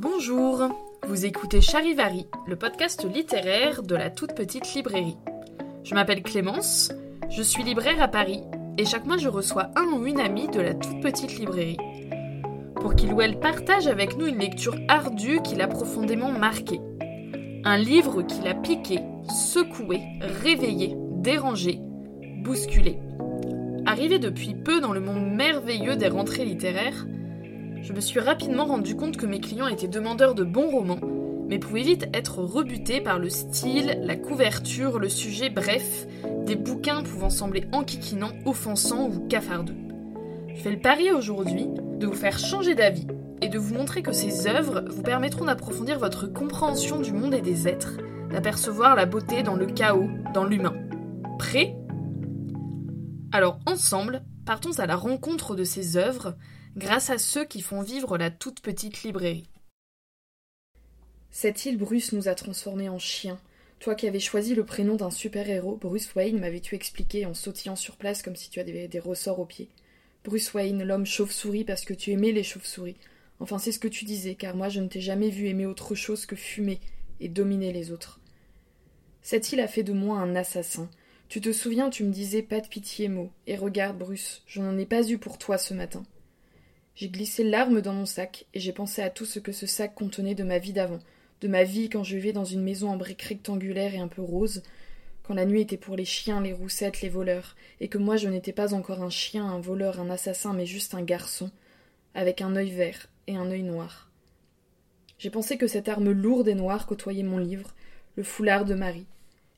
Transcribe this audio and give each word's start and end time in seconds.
Bonjour, 0.00 0.68
vous 1.08 1.26
écoutez 1.26 1.60
Charivari, 1.60 2.28
le 2.46 2.54
podcast 2.54 3.04
littéraire 3.12 3.82
de 3.82 3.96
la 3.96 4.10
toute 4.10 4.32
petite 4.32 4.72
librairie. 4.74 5.16
Je 5.82 5.92
m'appelle 5.96 6.22
Clémence, 6.22 6.92
je 7.28 7.42
suis 7.42 7.64
libraire 7.64 8.00
à 8.00 8.06
Paris 8.06 8.44
et 8.78 8.84
chaque 8.84 9.06
mois 9.06 9.16
je 9.16 9.28
reçois 9.28 9.70
un 9.74 9.86
ou 9.86 10.06
une 10.06 10.20
amie 10.20 10.46
de 10.46 10.60
la 10.60 10.74
toute 10.74 11.00
petite 11.00 11.36
librairie 11.36 11.78
pour 12.76 12.94
qu'il 12.94 13.12
ou 13.12 13.20
elle 13.20 13.40
partage 13.40 13.88
avec 13.88 14.16
nous 14.16 14.28
une 14.28 14.38
lecture 14.38 14.76
ardue 14.86 15.42
qui 15.42 15.56
l'a 15.56 15.66
profondément 15.66 16.30
marqué. 16.30 16.80
Un 17.64 17.76
livre 17.76 18.22
qui 18.22 18.40
l'a 18.42 18.54
piqué, 18.54 19.00
secoué, 19.28 20.02
réveillé, 20.20 20.94
dérangé, 21.16 21.80
bousculé. 22.44 23.00
Arrivé 23.84 24.20
depuis 24.20 24.54
peu 24.54 24.80
dans 24.80 24.92
le 24.92 25.00
monde 25.00 25.28
merveilleux 25.34 25.96
des 25.96 26.06
rentrées 26.06 26.44
littéraires, 26.44 27.04
je 27.82 27.92
me 27.92 28.00
suis 28.00 28.20
rapidement 28.20 28.66
rendu 28.66 28.96
compte 28.96 29.16
que 29.16 29.26
mes 29.26 29.40
clients 29.40 29.68
étaient 29.68 29.88
demandeurs 29.88 30.34
de 30.34 30.44
bons 30.44 30.70
romans, 30.70 31.00
mais 31.48 31.58
pouvaient 31.58 31.82
vite 31.82 32.08
être 32.12 32.40
rebutés 32.40 33.00
par 33.00 33.18
le 33.18 33.30
style, 33.30 33.98
la 34.02 34.16
couverture, 34.16 34.98
le 34.98 35.08
sujet, 35.08 35.48
bref, 35.48 36.06
des 36.44 36.56
bouquins 36.56 37.02
pouvant 37.02 37.30
sembler 37.30 37.64
enquiquinants, 37.72 38.32
offensants 38.44 39.08
ou 39.08 39.26
cafardeux. 39.28 39.76
Je 40.54 40.60
fais 40.60 40.70
le 40.70 40.80
pari 40.80 41.10
aujourd'hui 41.10 41.66
de 41.98 42.06
vous 42.06 42.14
faire 42.14 42.38
changer 42.38 42.74
d'avis 42.74 43.06
et 43.40 43.48
de 43.48 43.58
vous 43.58 43.74
montrer 43.74 44.02
que 44.02 44.12
ces 44.12 44.48
œuvres 44.48 44.84
vous 44.90 45.02
permettront 45.02 45.44
d'approfondir 45.44 45.98
votre 45.98 46.26
compréhension 46.26 47.00
du 47.00 47.12
monde 47.12 47.34
et 47.34 47.40
des 47.40 47.68
êtres, 47.68 47.98
d'apercevoir 48.30 48.96
la 48.96 49.06
beauté 49.06 49.42
dans 49.42 49.54
le 49.54 49.66
chaos, 49.66 50.08
dans 50.34 50.44
l'humain. 50.44 50.74
Prêt? 51.38 51.76
Alors 53.32 53.58
ensemble, 53.66 54.22
partons 54.44 54.78
à 54.78 54.86
la 54.86 54.96
rencontre 54.96 55.54
de 55.54 55.64
ces 55.64 55.96
œuvres 55.96 56.34
grâce 56.78 57.10
à 57.10 57.18
ceux 57.18 57.44
qui 57.44 57.60
font 57.60 57.82
vivre 57.82 58.16
la 58.16 58.30
toute 58.30 58.60
petite 58.60 59.02
librairie. 59.02 59.48
Cette 61.32 61.66
île 61.66 61.76
Bruce 61.76 62.12
nous 62.12 62.28
a 62.28 62.36
transformés 62.36 62.88
en 62.88 63.00
chiens. 63.00 63.40
Toi 63.80 63.96
qui 63.96 64.06
avais 64.06 64.20
choisi 64.20 64.54
le 64.54 64.64
prénom 64.64 64.94
d'un 64.94 65.10
super-héros, 65.10 65.76
Bruce 65.76 66.14
Wayne, 66.14 66.38
m'avais-tu 66.38 66.76
expliqué 66.76 67.26
en 67.26 67.34
sautillant 67.34 67.74
sur 67.74 67.96
place 67.96 68.22
comme 68.22 68.36
si 68.36 68.48
tu 68.48 68.60
avais 68.60 68.86
des 68.86 69.00
ressorts 69.00 69.40
aux 69.40 69.44
pieds. 69.44 69.68
Bruce 70.24 70.54
Wayne, 70.54 70.84
l'homme 70.84 71.04
chauve-souris 71.04 71.64
parce 71.64 71.84
que 71.84 71.94
tu 71.94 72.12
aimais 72.12 72.30
les 72.30 72.44
chauves-souris. 72.44 72.96
Enfin, 73.40 73.58
c'est 73.58 73.72
ce 73.72 73.78
que 73.80 73.88
tu 73.88 74.04
disais, 74.04 74.36
car 74.36 74.54
moi 74.54 74.68
je 74.68 74.80
ne 74.80 74.86
t'ai 74.86 75.00
jamais 75.00 75.30
vu 75.30 75.48
aimer 75.48 75.66
autre 75.66 75.96
chose 75.96 76.26
que 76.26 76.36
fumer 76.36 76.78
et 77.18 77.28
dominer 77.28 77.72
les 77.72 77.90
autres. 77.90 78.20
Cette 79.22 79.52
île 79.52 79.60
a 79.60 79.68
fait 79.68 79.82
de 79.82 79.92
moi 79.92 80.18
un 80.18 80.36
assassin. 80.36 80.88
Tu 81.28 81.40
te 81.40 81.52
souviens, 81.52 81.90
tu 81.90 82.04
me 82.04 82.12
disais 82.12 82.42
pas 82.42 82.60
de 82.60 82.68
pitié, 82.68 83.08
mot. 83.08 83.32
Et 83.48 83.56
regarde, 83.56 83.98
Bruce, 83.98 84.42
je 84.46 84.60
n'en 84.60 84.78
ai 84.78 84.86
pas 84.86 85.08
eu 85.08 85.18
pour 85.18 85.38
toi 85.38 85.58
ce 85.58 85.74
matin. 85.74 86.04
J'ai 86.98 87.10
glissé 87.10 87.44
l'arme 87.44 87.80
dans 87.80 87.92
mon 87.92 88.06
sac, 88.06 88.46
et 88.54 88.58
j'ai 88.58 88.72
pensé 88.72 89.02
à 89.02 89.08
tout 89.08 89.24
ce 89.24 89.38
que 89.38 89.52
ce 89.52 89.66
sac 89.66 89.94
contenait 89.94 90.34
de 90.34 90.42
ma 90.42 90.58
vie 90.58 90.72
d'avant, 90.72 90.98
de 91.40 91.46
ma 91.46 91.62
vie 91.62 91.88
quand 91.88 92.02
je 92.02 92.16
vivais 92.16 92.32
dans 92.32 92.44
une 92.44 92.64
maison 92.64 92.90
en 92.90 92.96
briques 92.96 93.22
rectangulaires 93.22 93.94
et 93.94 94.00
un 94.00 94.08
peu 94.08 94.20
rose, 94.20 94.64
quand 95.22 95.34
la 95.34 95.46
nuit 95.46 95.60
était 95.60 95.76
pour 95.76 95.94
les 95.94 96.04
chiens, 96.04 96.40
les 96.40 96.52
roussettes, 96.52 97.00
les 97.00 97.08
voleurs, 97.08 97.54
et 97.78 97.86
que 97.86 97.98
moi 97.98 98.16
je 98.16 98.26
n'étais 98.26 98.52
pas 98.52 98.74
encore 98.74 99.00
un 99.00 99.10
chien, 99.10 99.46
un 99.46 99.60
voleur, 99.60 100.00
un 100.00 100.10
assassin, 100.10 100.54
mais 100.54 100.66
juste 100.66 100.92
un 100.92 101.02
garçon, 101.02 101.52
avec 102.16 102.42
un 102.42 102.56
œil 102.56 102.72
vert 102.72 103.06
et 103.28 103.36
un 103.36 103.48
œil 103.48 103.62
noir. 103.62 104.10
J'ai 105.20 105.30
pensé 105.30 105.56
que 105.56 105.68
cette 105.68 105.88
arme 105.88 106.10
lourde 106.10 106.48
et 106.48 106.56
noire 106.56 106.88
côtoyait 106.88 107.22
mon 107.22 107.38
livre, 107.38 107.76
le 108.16 108.24
foulard 108.24 108.64
de 108.64 108.74
Marie. 108.74 109.06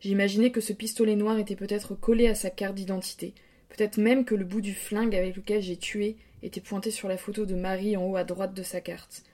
J'imaginais 0.01 0.51
que 0.51 0.61
ce 0.61 0.75
pistolet 0.75 1.17
noir 1.17 1.39
était 1.39 1.57
peut-être 1.57 1.95
collé 1.95 2.29
à 2.29 2.35
sa 2.35 2.51
carte 2.51 2.75
d'identité, 2.75 3.33
peut-être 3.71 3.97
même 3.97 4.25
que 4.25 4.35
le 4.35 4.45
bout 4.45 4.61
du 4.61 4.75
flingue 4.75 5.17
avec 5.17 5.37
lequel 5.37 5.63
j'ai 5.63 5.77
tué 5.77 6.17
était 6.43 6.61
pointé 6.61 6.91
sur 6.91 7.09
la 7.09 7.17
photo 7.17 7.47
de 7.47 7.55
Marie 7.55 7.97
en 7.97 8.05
haut 8.05 8.17
à 8.17 8.25
droite 8.25 8.55
de 8.55 8.63
sa 8.63 8.81
carte. 8.81 9.25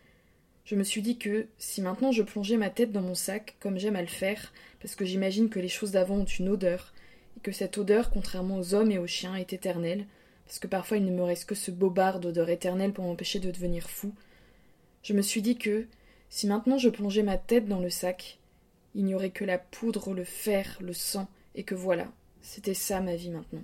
Je 0.64 0.74
me 0.74 0.82
suis 0.82 1.02
dit 1.02 1.18
que, 1.18 1.46
si 1.58 1.80
maintenant 1.80 2.12
je 2.12 2.22
plongeais 2.22 2.56
ma 2.56 2.70
tête 2.70 2.92
dans 2.92 3.02
mon 3.02 3.14
sac, 3.14 3.56
comme 3.60 3.78
j'aime 3.78 3.96
à 3.96 4.00
le 4.00 4.08
faire, 4.08 4.52
parce 4.80 4.94
que 4.94 5.04
j'imagine 5.04 5.48
que 5.48 5.60
les 5.60 5.68
choses 5.68 5.92
d'avant 5.92 6.16
ont 6.16 6.24
une 6.24 6.48
odeur, 6.48 6.92
et 7.36 7.40
que 7.40 7.52
cette 7.52 7.78
odeur, 7.78 8.10
contrairement 8.10 8.58
aux 8.58 8.74
hommes 8.74 8.90
et 8.90 8.98
aux 8.98 9.06
chiens, 9.06 9.36
est 9.36 9.52
éternelle, 9.52 10.06
parce 10.44 10.58
que 10.58 10.66
parfois 10.66 10.96
il 10.96 11.04
ne 11.04 11.16
me 11.16 11.22
reste 11.22 11.46
que 11.46 11.54
ce 11.54 11.70
bobard 11.70 12.20
d'odeur 12.20 12.48
éternelle 12.48 12.92
pour 12.92 13.04
m'empêcher 13.04 13.38
de 13.38 13.50
devenir 13.50 13.88
fou, 13.88 14.12
je 15.02 15.12
me 15.12 15.22
suis 15.22 15.42
dit 15.42 15.56
que, 15.56 15.86
si 16.28 16.48
maintenant 16.48 16.78
je 16.78 16.88
plongeais 16.88 17.22
ma 17.22 17.38
tête 17.38 17.68
dans 17.68 17.80
le 17.80 17.90
sac, 17.90 18.38
il 18.96 19.04
n'y 19.04 19.14
aurait 19.14 19.30
que 19.30 19.44
la 19.44 19.58
poudre, 19.58 20.14
le 20.14 20.24
fer, 20.24 20.78
le 20.80 20.92
sang, 20.92 21.28
et 21.54 21.62
que 21.62 21.76
voilà, 21.76 22.10
c'était 22.42 22.74
ça 22.74 23.00
ma 23.00 23.14
vie 23.14 23.30
maintenant. 23.30 23.62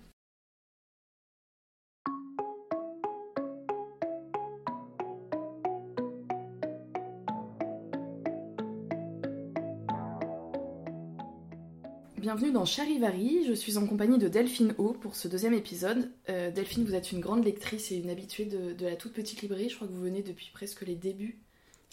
Bienvenue 12.34 12.52
dans 12.52 12.64
Charivari, 12.64 13.44
je 13.46 13.52
suis 13.52 13.76
en 13.76 13.86
compagnie 13.86 14.16
de 14.16 14.26
Delphine 14.26 14.74
O 14.78 14.94
pour 14.94 15.16
ce 15.16 15.28
deuxième 15.28 15.52
épisode. 15.52 16.10
Euh, 16.30 16.50
Delphine, 16.50 16.82
vous 16.82 16.94
êtes 16.94 17.12
une 17.12 17.20
grande 17.20 17.44
lectrice 17.44 17.92
et 17.92 17.96
une 17.96 18.08
habituée 18.08 18.46
de, 18.46 18.86
la 18.86 18.96
toute 18.96 19.12
petite 19.12 19.42
librairie, 19.42 19.68
je 19.68 19.76
crois 19.76 19.86
que 19.86 19.92
vous 19.92 20.00
venez 20.00 20.22
depuis 20.22 20.50
presque 20.50 20.80
les 20.80 20.94
débuts. 20.94 21.36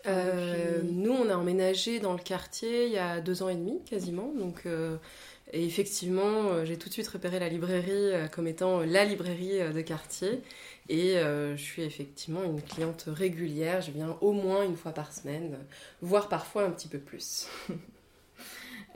Euh, 0.07 0.81
nous, 0.81 1.11
on 1.11 1.27
a 1.27 1.35
emménagé 1.35 1.99
dans 1.99 2.13
le 2.13 2.19
quartier 2.19 2.85
il 2.85 2.93
y 2.93 2.97
a 2.97 3.19
deux 3.19 3.43
ans 3.43 3.49
et 3.49 3.55
demi 3.55 3.83
quasiment, 3.83 4.31
donc 4.33 4.61
euh, 4.65 4.95
et 5.51 5.65
effectivement, 5.65 6.63
j'ai 6.63 6.77
tout 6.77 6.87
de 6.87 6.93
suite 6.93 7.09
repéré 7.09 7.37
la 7.39 7.49
librairie 7.49 8.29
comme 8.31 8.47
étant 8.47 8.79
la 8.79 9.03
librairie 9.03 9.73
de 9.73 9.81
quartier. 9.81 10.39
Et 10.87 11.15
je 11.15 11.61
suis 11.61 11.81
effectivement 11.81 12.45
une 12.45 12.61
cliente 12.61 13.05
régulière. 13.07 13.81
Je 13.81 13.91
viens 13.91 14.17
au 14.21 14.31
moins 14.31 14.63
une 14.63 14.77
fois 14.77 14.93
par 14.93 15.11
semaine, 15.11 15.57
voire 16.01 16.29
parfois 16.29 16.63
un 16.63 16.71
petit 16.71 16.87
peu 16.87 16.99
plus. 16.99 17.49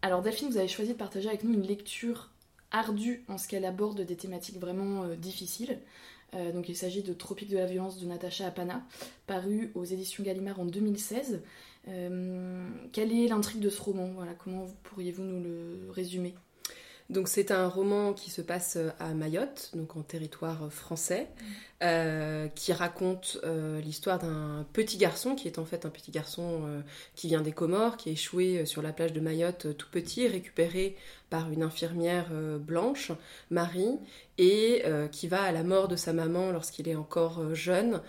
Alors 0.00 0.22
Delphine, 0.22 0.48
vous 0.48 0.58
avez 0.58 0.68
choisi 0.68 0.92
de 0.92 0.96
partager 0.96 1.28
avec 1.28 1.42
nous 1.42 1.52
une 1.52 1.66
lecture 1.66 2.30
ardue 2.70 3.24
en 3.28 3.36
ce 3.36 3.48
qu'elle 3.48 3.64
aborde 3.64 4.00
des 4.00 4.16
thématiques 4.16 4.58
vraiment 4.58 5.04
euh, 5.04 5.16
difficiles. 5.16 5.80
Euh, 6.34 6.52
donc 6.52 6.68
il 6.68 6.76
s'agit 6.76 7.02
de 7.02 7.12
Tropique 7.12 7.48
de 7.48 7.56
la 7.56 7.66
violence 7.66 7.98
de 7.98 8.06
Natacha 8.06 8.46
Apana, 8.46 8.84
paru 9.26 9.72
aux 9.74 9.84
éditions 9.84 10.22
Gallimard 10.22 10.60
en 10.60 10.66
2016. 10.66 11.40
Euh, 11.88 12.68
quelle 12.92 13.12
est 13.12 13.26
l'intrigue 13.28 13.60
de 13.60 13.70
ce 13.70 13.80
roman? 13.80 14.10
Voilà, 14.14 14.34
Comment 14.34 14.66
pourriez-vous 14.84 15.22
nous 15.22 15.42
le 15.42 15.90
résumer? 15.90 16.34
Donc 17.10 17.26
c'est 17.26 17.50
un 17.50 17.66
roman 17.68 18.12
qui 18.12 18.30
se 18.30 18.42
passe 18.42 18.76
à 19.00 19.14
Mayotte, 19.14 19.70
donc 19.74 19.96
en 19.96 20.02
territoire 20.02 20.70
français, 20.70 21.28
euh, 21.80 22.48
qui 22.56 22.72
raconte 22.72 23.38
euh, 23.44 23.80
l'histoire 23.80 24.18
d'un 24.18 24.66
petit 24.72 24.96
garçon 24.96 25.36
qui 25.36 25.46
est 25.46 25.60
en 25.60 25.64
fait 25.64 25.86
un 25.86 25.90
petit 25.90 26.10
garçon 26.10 26.62
euh, 26.66 26.80
qui 27.14 27.28
vient 27.28 27.40
des 27.40 27.52
Comores, 27.52 27.96
qui 27.96 28.08
est 28.08 28.14
échoué 28.14 28.66
sur 28.66 28.82
la 28.82 28.92
plage 28.92 29.12
de 29.12 29.20
Mayotte 29.20 29.76
tout 29.76 29.86
petit, 29.88 30.26
récupéré 30.26 30.96
par 31.30 31.52
une 31.52 31.62
infirmière 31.62 32.30
blanche, 32.58 33.12
Marie, 33.50 33.98
et 34.38 34.82
qui 35.12 35.28
va 35.28 35.42
à 35.42 35.52
la 35.52 35.62
mort 35.62 35.88
de 35.88 35.96
sa 35.96 36.14
maman 36.14 36.52
lorsqu'il 36.52 36.88
est 36.88 36.94
encore 36.94 37.54
jeune, 37.54 38.00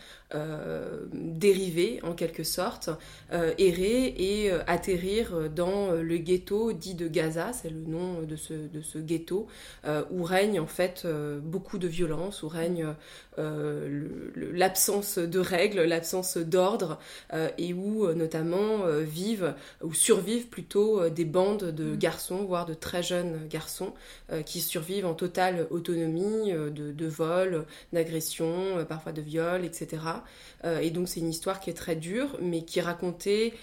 dériver 1.12 2.00
en 2.04 2.14
quelque 2.14 2.46
sorte, 2.46 2.90
errer 3.34 4.16
et 4.18 4.52
atterrir 4.68 5.50
dans 5.50 5.92
le 5.92 6.18
ghetto 6.18 6.72
dit 6.72 6.96
de 6.96 7.10
Gaza, 7.10 7.52
c'est 7.52 7.72
le 7.72 7.82
nom 7.82 8.22
de 8.22 8.38
ce, 8.38 8.54
de 8.54 8.80
ce 8.82 9.00
ghetto, 9.00 9.48
où 10.12 10.24
règne 10.24 10.62
en 10.62 10.68
fait 10.68 11.06
beaucoup 11.44 11.78
de 11.78 11.90
violence, 11.90 12.42
où 12.42 12.48
règne 12.48 12.96
l'absence 14.36 15.18
de 15.18 15.40
règles, 15.40 15.82
l'absence 15.84 16.38
d'ordre, 16.38 17.00
euh, 17.34 17.50
et 17.58 17.74
où 17.74 18.06
euh, 18.06 18.14
notamment 18.14 18.86
vivent 19.02 19.54
ou 19.84 19.94
survivent 19.94 20.48
plutôt 20.48 21.10
des 21.10 21.26
bandes 21.26 21.72
de 21.72 21.96
mm. 21.96 21.98
garçons, 21.98 22.44
voire 22.46 22.66
de 22.66 22.74
très 22.74 23.04
jeunes 23.04 23.48
garçons, 23.50 23.94
qui 24.46 24.62
survivent 24.62 25.06
en 25.06 25.16
totale 25.16 25.66
autonomie 25.72 26.52
de, 26.52 26.92
de 26.92 27.08
vol, 27.08 27.66
d'agression, 27.94 28.86
parfois 28.88 29.12
de 29.12 29.22
viol, 29.22 29.66
etc. 29.66 30.02
et 30.82 30.92
donc 30.92 31.10
c'est 31.10 31.20
une 31.20 31.30
histoire 31.30 31.60
qui 31.60 31.70
est 31.70 31.74
très 31.74 31.96
dure, 31.96 32.38
mais 32.42 32.64
qui 32.64 32.80
est 32.80 32.84
racontée 32.84 33.54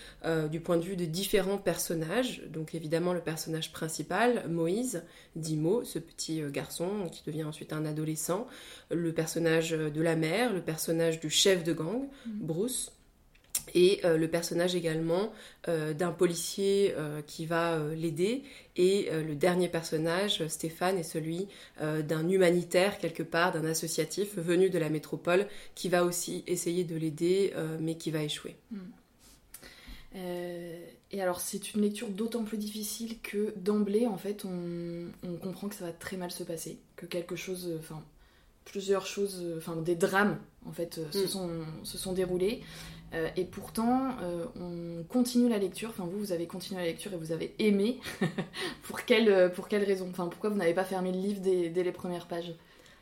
du 0.50 0.60
point 0.60 0.76
de 0.76 0.82
vue 0.82 0.96
de 0.96 1.04
différents 1.04 1.58
personnages. 1.58 2.42
Donc 2.48 2.74
évidemment 2.74 3.12
le 3.12 3.20
personnage 3.20 3.72
principal, 3.72 4.44
Moïse, 4.48 5.04
Dimo, 5.36 5.84
ce 5.84 5.98
petit 5.98 6.42
garçon 6.50 7.08
qui 7.12 7.22
devient 7.26 7.44
ensuite 7.44 7.72
un 7.72 7.84
adolescent, 7.84 8.46
le 8.90 9.12
personnage 9.12 9.76
de 9.90 10.02
la 10.02 10.16
mère, 10.16 10.52
le 10.52 10.60
personnage 10.60 11.20
du 11.20 11.30
chef 11.30 11.64
de 11.64 11.72
gang, 11.72 12.08
mm. 12.26 12.30
Bruce, 12.40 12.92
et 13.74 14.00
euh, 14.04 14.16
le 14.16 14.28
personnage 14.28 14.74
également 14.74 15.32
euh, 15.68 15.92
d'un 15.92 16.12
policier 16.12 16.94
euh, 16.96 17.20
qui 17.22 17.46
va 17.46 17.78
l'aider, 17.94 18.42
et 18.76 19.08
le 19.10 19.34
dernier 19.34 19.68
personnage, 19.68 20.46
Stéphane, 20.48 20.98
est 20.98 21.02
celui 21.02 21.48
d'un 21.80 22.28
humanitaire 22.28 22.98
quelque 22.98 23.22
part, 23.22 23.52
d'un 23.52 23.64
associatif 23.64 24.36
venu 24.36 24.68
de 24.68 24.78
la 24.78 24.90
métropole, 24.90 25.46
qui 25.74 25.88
va 25.88 26.04
aussi 26.04 26.44
essayer 26.46 26.84
de 26.84 26.94
l'aider, 26.94 27.54
mais 27.80 27.96
qui 27.96 28.10
va 28.10 28.22
échouer. 28.22 28.56
Mm. 28.70 28.78
et 31.12 31.22
alors 31.22 31.40
c'est 31.40 31.72
une 31.72 31.80
lecture 31.80 32.08
d'autant 32.08 32.44
plus 32.44 32.58
difficile 32.58 33.18
que 33.22 33.54
d'emblée, 33.56 34.06
en 34.06 34.18
fait, 34.18 34.44
on, 34.44 35.10
on, 35.22 35.36
comprend 35.36 35.68
que 35.68 35.74
ça 35.74 35.86
va 35.86 35.92
très 35.92 36.18
mal 36.18 36.30
se 36.30 36.44
passer, 36.44 36.78
que 36.96 37.06
quelque 37.06 37.34
chose, 37.34 37.72
enfin 37.78 38.02
plusieurs 38.66 39.06
choses, 39.06 39.42
enfin 39.56 39.76
des 39.76 39.96
drames 39.96 40.38
en 40.68 40.72
fait, 40.72 41.00
se, 41.12 41.24
mm. 41.24 41.26
sont, 41.26 41.50
se 41.82 41.96
sont 41.96 42.12
déroulés. 42.12 42.62
Euh, 43.14 43.28
et 43.36 43.44
pourtant, 43.44 44.10
euh, 44.22 44.44
on 44.60 45.04
continue 45.04 45.48
la 45.48 45.58
lecture. 45.58 45.90
Enfin, 45.90 46.04
vous, 46.04 46.18
vous 46.18 46.32
avez 46.32 46.46
continué 46.46 46.80
la 46.80 46.86
lecture 46.86 47.12
et 47.14 47.16
vous 47.16 47.32
avez 47.32 47.54
aimé. 47.58 48.00
pour, 48.82 49.04
quelle, 49.04 49.52
pour 49.52 49.68
quelle 49.68 49.84
raison? 49.84 50.08
Enfin, 50.10 50.26
pourquoi 50.26 50.50
vous 50.50 50.56
n'avez 50.56 50.74
pas 50.74 50.84
fermé 50.84 51.12
le 51.12 51.18
livre 51.18 51.40
dès, 51.40 51.70
dès 51.70 51.84
les 51.84 51.92
premières 51.92 52.26
pages? 52.26 52.52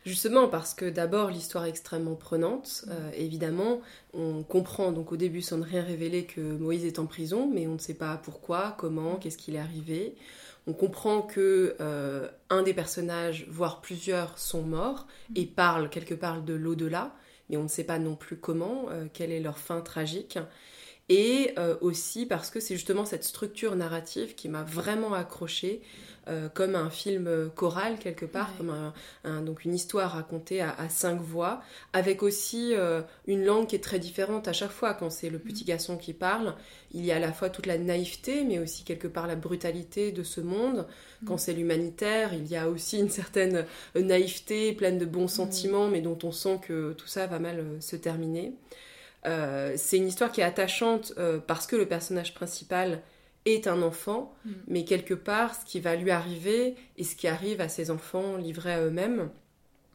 Justement 0.05 0.49
parce 0.49 0.75
que 0.75 0.85
d'abord 0.85 1.31
l'histoire 1.31 1.65
est 1.65 1.71
extrêmement 1.71 2.15
prenante. 2.15 2.85
Euh, 2.89 3.11
évidemment, 3.17 3.81
on 4.13 4.43
comprend 4.43 4.93
donc 4.93 5.13
au 5.13 5.17
début 5.17 5.41
sans 5.41 5.57
ne 5.57 5.65
rien 5.65 5.83
révéler 5.83 6.25
que 6.27 6.41
Moïse 6.41 6.85
est 6.85 6.99
en 6.99 7.07
prison, 7.07 7.51
mais 7.53 7.67
on 7.67 7.75
ne 7.75 7.79
sait 7.79 7.95
pas 7.95 8.21
pourquoi, 8.23 8.75
comment, 8.77 9.17
qu'est-ce 9.17 9.39
qu'il 9.39 9.55
est 9.55 9.61
arrivé. 9.61 10.15
On 10.67 10.73
comprend 10.73 11.23
que 11.23 11.77
euh, 11.81 12.29
un 12.51 12.63
des 12.63 12.75
personnages, 12.75 13.47
voire 13.49 13.81
plusieurs, 13.81 14.39
sont 14.39 14.63
morts 14.63 15.07
et 15.37 15.47
parlent 15.47 15.91
quelque 15.91 16.15
part 16.15 16.43
de 16.43 16.55
l'au-delà, 16.55 17.15
mais 17.49 17.57
on 17.57 17.65
ne 17.65 17.69
sait 17.69 17.85
pas 17.85 17.99
non 17.99 18.17
plus 18.17 18.37
comment, 18.37 18.87
euh, 18.91 19.07
quelle 19.13 19.31
est 19.31 19.41
leur 19.41 19.59
fin 19.59 19.81
tragique. 19.81 20.39
Et 21.11 21.55
aussi 21.83 22.25
parce 22.25 22.49
que 22.49 22.61
c'est 22.61 22.77
justement 22.77 23.05
cette 23.05 23.25
structure 23.25 23.77
narrative 23.77 24.35
qui 24.35 24.49
m'a 24.49 24.63
vraiment 24.63 25.13
accrochée 25.13 25.83
euh, 26.27 26.49
comme 26.49 26.75
un 26.75 26.89
film 26.89 27.51
choral 27.55 27.99
quelque 27.99 28.25
part, 28.25 28.57
comme 28.57 28.93
un, 29.25 29.43
donc 29.43 29.65
une 29.65 29.75
histoire 29.75 30.13
racontée 30.13 30.63
à, 30.63 30.89
cinq 30.89 31.21
voix, 31.21 31.61
avec 31.93 32.23
aussi 32.23 32.75
euh, 32.75 33.03
une 33.27 33.45
langue 33.45 33.67
qui 33.67 33.77
est 33.77 33.83
très 33.83 33.99
différente 33.99 34.49
à 34.49 34.55
chaque 34.55 34.71
fois. 34.71 34.95
Quand 34.95 35.11
c'est 35.11 35.29
le 35.29 35.39
petit 35.39 35.65
mm. 35.65 35.67
garçon 35.67 35.97
qui 35.99 36.15
parle, 36.15 36.55
il 36.93 37.05
y 37.05 37.13
a 37.13 37.17
à 37.17 37.19
la 37.19 37.33
fois 37.33 37.51
toute 37.51 37.67
la 37.67 37.77
naïveté, 37.77 38.45
mais 38.45 38.59
aussi 38.59 38.85
quelque 38.85 39.07
part 39.07 39.27
la 39.27 39.37
brutalité 39.37 40.13
de 40.13 40.23
ce 40.23 40.41
monde. 40.41 40.87
Mm. 41.23 41.27
Quand 41.27 41.37
c'est 41.37 41.53
l'humanitaire, 41.53 42.33
il 42.33 42.47
y 42.47 42.57
a 42.57 42.69
aussi 42.71 42.99
une 42.99 43.11
certaine 43.11 43.67
naïveté 43.95 44.73
pleine 44.73 44.99
de 44.99 45.07
bons 45.07 45.25
mm. 45.25 45.29
sentiments, 45.29 45.89
mais 45.89 46.01
dont 46.01 46.19
on 46.23 46.33
sent 46.33 46.61
que 46.67 46.95
tout 46.95 47.09
ça 47.09 47.27
va 47.27 47.39
mal 47.39 47.59
euh, 47.59 47.81
se 47.81 47.97
terminer. 47.97 48.55
c'est 49.77 49.97
une 49.97 50.09
histoire 50.09 50.33
qui 50.33 50.41
est 50.41 50.45
attachante 50.45 51.15
parce 51.47 51.67
que 51.67 51.77
le 51.77 51.87
personnage 51.87 52.35
principal 52.35 53.01
est 53.45 53.67
un 53.67 53.83
enfant, 53.83 54.35
mm. 54.45 54.53
mais 54.69 54.85
quelque 54.85 55.15
part, 55.15 55.55
ce 55.55 55.65
qui 55.65 55.81
va 55.81 55.97
lui 55.97 56.11
arriver 56.11 56.75
et 56.97 57.05
ce 57.05 57.17
qui 57.17 57.29
arrive 57.29 57.61
à 57.61 57.69
ses 57.69 57.91
enfants 57.91 58.37
livrés 58.37 58.73
à 58.73 58.83
eux-mêmes 58.83 59.31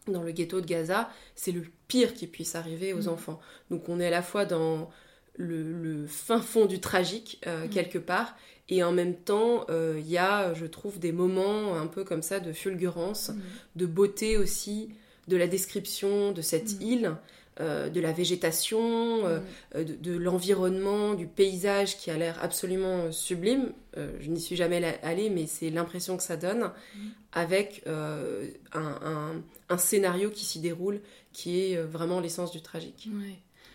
dans 0.07 0.23
le 0.23 0.31
ghetto 0.31 0.61
de 0.61 0.65
Gaza, 0.65 1.09
c'est 1.35 1.51
le 1.51 1.63
pire 1.87 2.13
qui 2.13 2.27
puisse 2.27 2.55
arriver 2.55 2.93
aux 2.93 3.03
mm. 3.03 3.09
enfants. 3.09 3.39
Donc 3.69 3.89
on 3.89 3.99
est 3.99 4.07
à 4.07 4.11
la 4.11 4.21
fois 4.21 4.45
dans 4.45 4.89
le, 5.35 6.05
fin 6.07 6.41
fond 6.41 6.65
du 6.65 6.79
tragique, 6.79 7.41
euh, 7.47 7.65
mm. 7.65 7.69
quelque 7.69 7.97
part, 7.97 8.35
et 8.69 8.83
en 8.83 8.91
même 8.91 9.15
temps, 9.15 9.65
euh, 9.69 9.95
il 9.99 10.09
y 10.09 10.17
a, 10.17 10.53
je 10.53 10.65
trouve, 10.65 10.99
des 10.99 11.11
moments 11.11 11.75
un 11.75 11.87
peu 11.87 12.03
comme 12.03 12.21
ça 12.21 12.39
de 12.39 12.53
fulgurance, 12.53 13.31
de 13.75 13.85
beauté 13.87 14.37
aussi, 14.37 14.89
de 15.27 15.37
la 15.37 15.47
description 15.47 16.31
de 16.31 16.41
cette 16.41 16.79
île 16.81 17.15
euh, 17.61 17.89
de 17.89 17.99
la 17.99 18.13
végétation, 18.13 18.79
euh, 19.25 19.39
mm. 19.39 19.43
euh, 19.75 19.83
de, 19.83 20.13
l'environnement, 20.13 21.13
du 21.13 21.27
paysage 21.27 21.97
qui 21.97 22.09
a 22.09 22.17
l'air 22.17 22.41
absolument 22.41 23.11
sublime. 23.11 23.73
je 23.97 24.29
n'y 24.29 24.39
suis 24.39 24.55
jamais 24.55 24.97
allée, 25.03 25.29
mais 25.29 25.45
c'est 25.45 25.69
l'impression 25.69 26.15
que 26.15 26.23
ça 26.23 26.37
donne, 26.37 26.71
mm. 26.95 26.99
avec 27.33 27.83
un, 27.85 29.77
scénario 29.77 30.29
qui 30.29 30.45
s'y 30.45 30.59
déroule, 30.59 31.01
qui 31.33 31.59
est 31.59 31.81
vraiment 31.81 32.21
l'essence 32.21 32.51
du 32.51 32.61
tragique. 32.61 33.09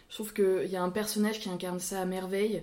Je 0.09 0.15
trouve 0.15 0.33
qu'il 0.33 0.71
y 0.71 0.77
a 0.77 0.83
un 0.83 0.91
personnage 0.91 1.41
qui 1.41 1.51
incarne 1.51 1.81
ça 1.81 2.01
à 2.01 2.05
merveille. 2.07 2.63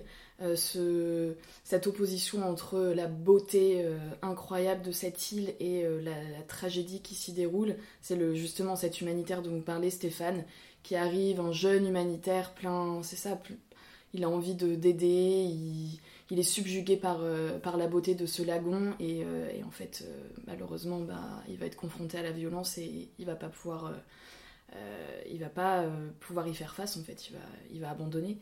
cette 1.62 1.86
opposition 1.86 2.48
entre 2.48 2.80
la 2.96 3.06
beauté 3.06 3.86
incroyable 4.22 4.82
de 4.82 4.90
cette 4.90 5.30
île 5.30 5.54
et 5.60 5.84
la, 6.02 6.42
tragédie 6.48 7.00
qui 7.00 7.14
s'y 7.14 7.32
déroule, 7.32 7.76
c'est 8.00 8.18
justement 8.34 8.74
cet 8.74 9.00
humanitaire 9.00 9.40
dont 9.40 9.52
vous 9.52 9.60
parlez, 9.60 9.90
Stéphane, 9.90 10.44
qui 10.82 10.96
arrive, 10.96 11.40
un 11.40 11.52
jeune 11.52 11.86
humanitaire 11.86 12.52
plein, 12.54 13.02
c'est 13.02 13.16
ça, 13.16 13.40
il 14.14 14.24
a 14.24 14.28
envie 14.28 14.54
de 14.54 14.74
d'aider, 14.74 15.48
il, 16.30 16.38
est 16.38 16.42
subjugué 16.42 16.96
par, 16.96 17.18
euh, 17.20 17.58
par 17.58 17.76
la 17.76 17.86
beauté 17.86 18.14
de 18.14 18.24
ce 18.24 18.42
lagon 18.42 18.94
et, 18.98 19.22
euh, 19.24 19.50
en 19.66 19.70
fait, 19.70 20.04
euh, 20.06 20.22
malheureusement, 20.46 21.00
bah, 21.00 21.42
il 21.48 21.56
va 21.58 21.66
être 21.66 21.76
confronté 21.76 22.18
à 22.18 22.22
la 22.22 22.32
violence 22.32 22.78
et 22.78 23.10
il 23.18 23.26
va 23.26 23.36
pas 23.36 23.48
pouvoir, 23.48 23.92
va 25.38 25.48
pas 25.48 25.84
pouvoir 26.20 26.48
y 26.48 26.54
faire 26.54 26.74
face 26.74 26.96
en 26.96 27.02
fait, 27.02 27.30
il 27.72 27.80
va 27.80 27.90
abandonner. 27.90 28.38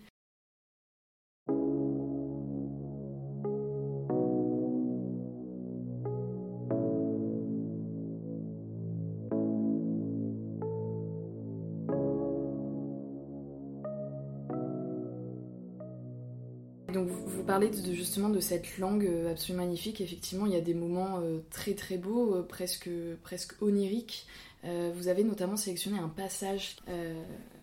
Parler 17.47 17.69
de, 17.69 17.93
justement 17.93 18.29
de 18.29 18.41
cette 18.41 18.79
langue 18.79 19.07
euh, 19.07 19.31
absolument 19.31 19.65
magnifique. 19.65 20.01
Effectivement, 20.01 20.47
il 20.47 20.53
y 20.53 20.57
a 20.57 20.61
des 20.61 20.75
moments 20.75 21.21
euh, 21.21 21.39
très 21.51 21.75
très 21.75 21.97
beaux, 21.97 22.35
euh, 22.35 22.43
presque, 22.43 22.91
presque 23.23 23.61
oniriques. 23.63 24.27
vous 24.65 25.09
avez 25.09 25.25
notamment 25.25 25.57
sélectionné 25.57 25.99
un 25.99 26.09
passage, 26.09 26.77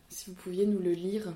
si 0.09 0.29
vous 0.29 0.35
pouviez 0.35 0.65
nous 0.65 0.79
le 0.79 0.93
lire. 0.93 1.33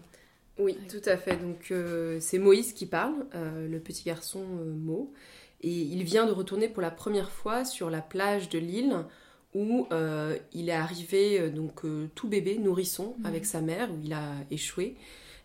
Oui, 0.57 0.75
tout 0.89 1.01
à 1.05 1.17
fait. 1.17 1.37
Donc 1.37 1.71
c'est 2.19 2.39
Moïse 2.39 2.73
qui 2.73 2.87
parle, 2.87 3.27
le 3.33 3.77
petit 3.77 4.03
garçon 4.03 4.43
Mo, 4.43 5.13
et 5.61 5.69
il 5.71 6.03
vient 6.03 6.25
de 6.25 6.31
retourner 6.31 6.67
pour 6.67 6.81
la 6.81 6.89
première 6.89 7.29
fois 7.29 7.63
sur 7.63 7.91
la 7.91 8.01
plage 8.01 8.49
de 8.49 8.57
l'île 8.57 9.05
où 9.53 9.87
il 10.51 10.69
est 10.69 10.79
arrivé 10.87 11.51
donc 11.51 11.83
tout 12.15 12.27
bébé, 12.27 12.57
nourrisson, 12.57 13.13
mhm. 13.19 13.25
avec 13.27 13.45
sa 13.45 13.61
mère, 13.61 13.91
où 13.91 13.99
il 14.03 14.13
a 14.13 14.33
échoué. 14.49 14.95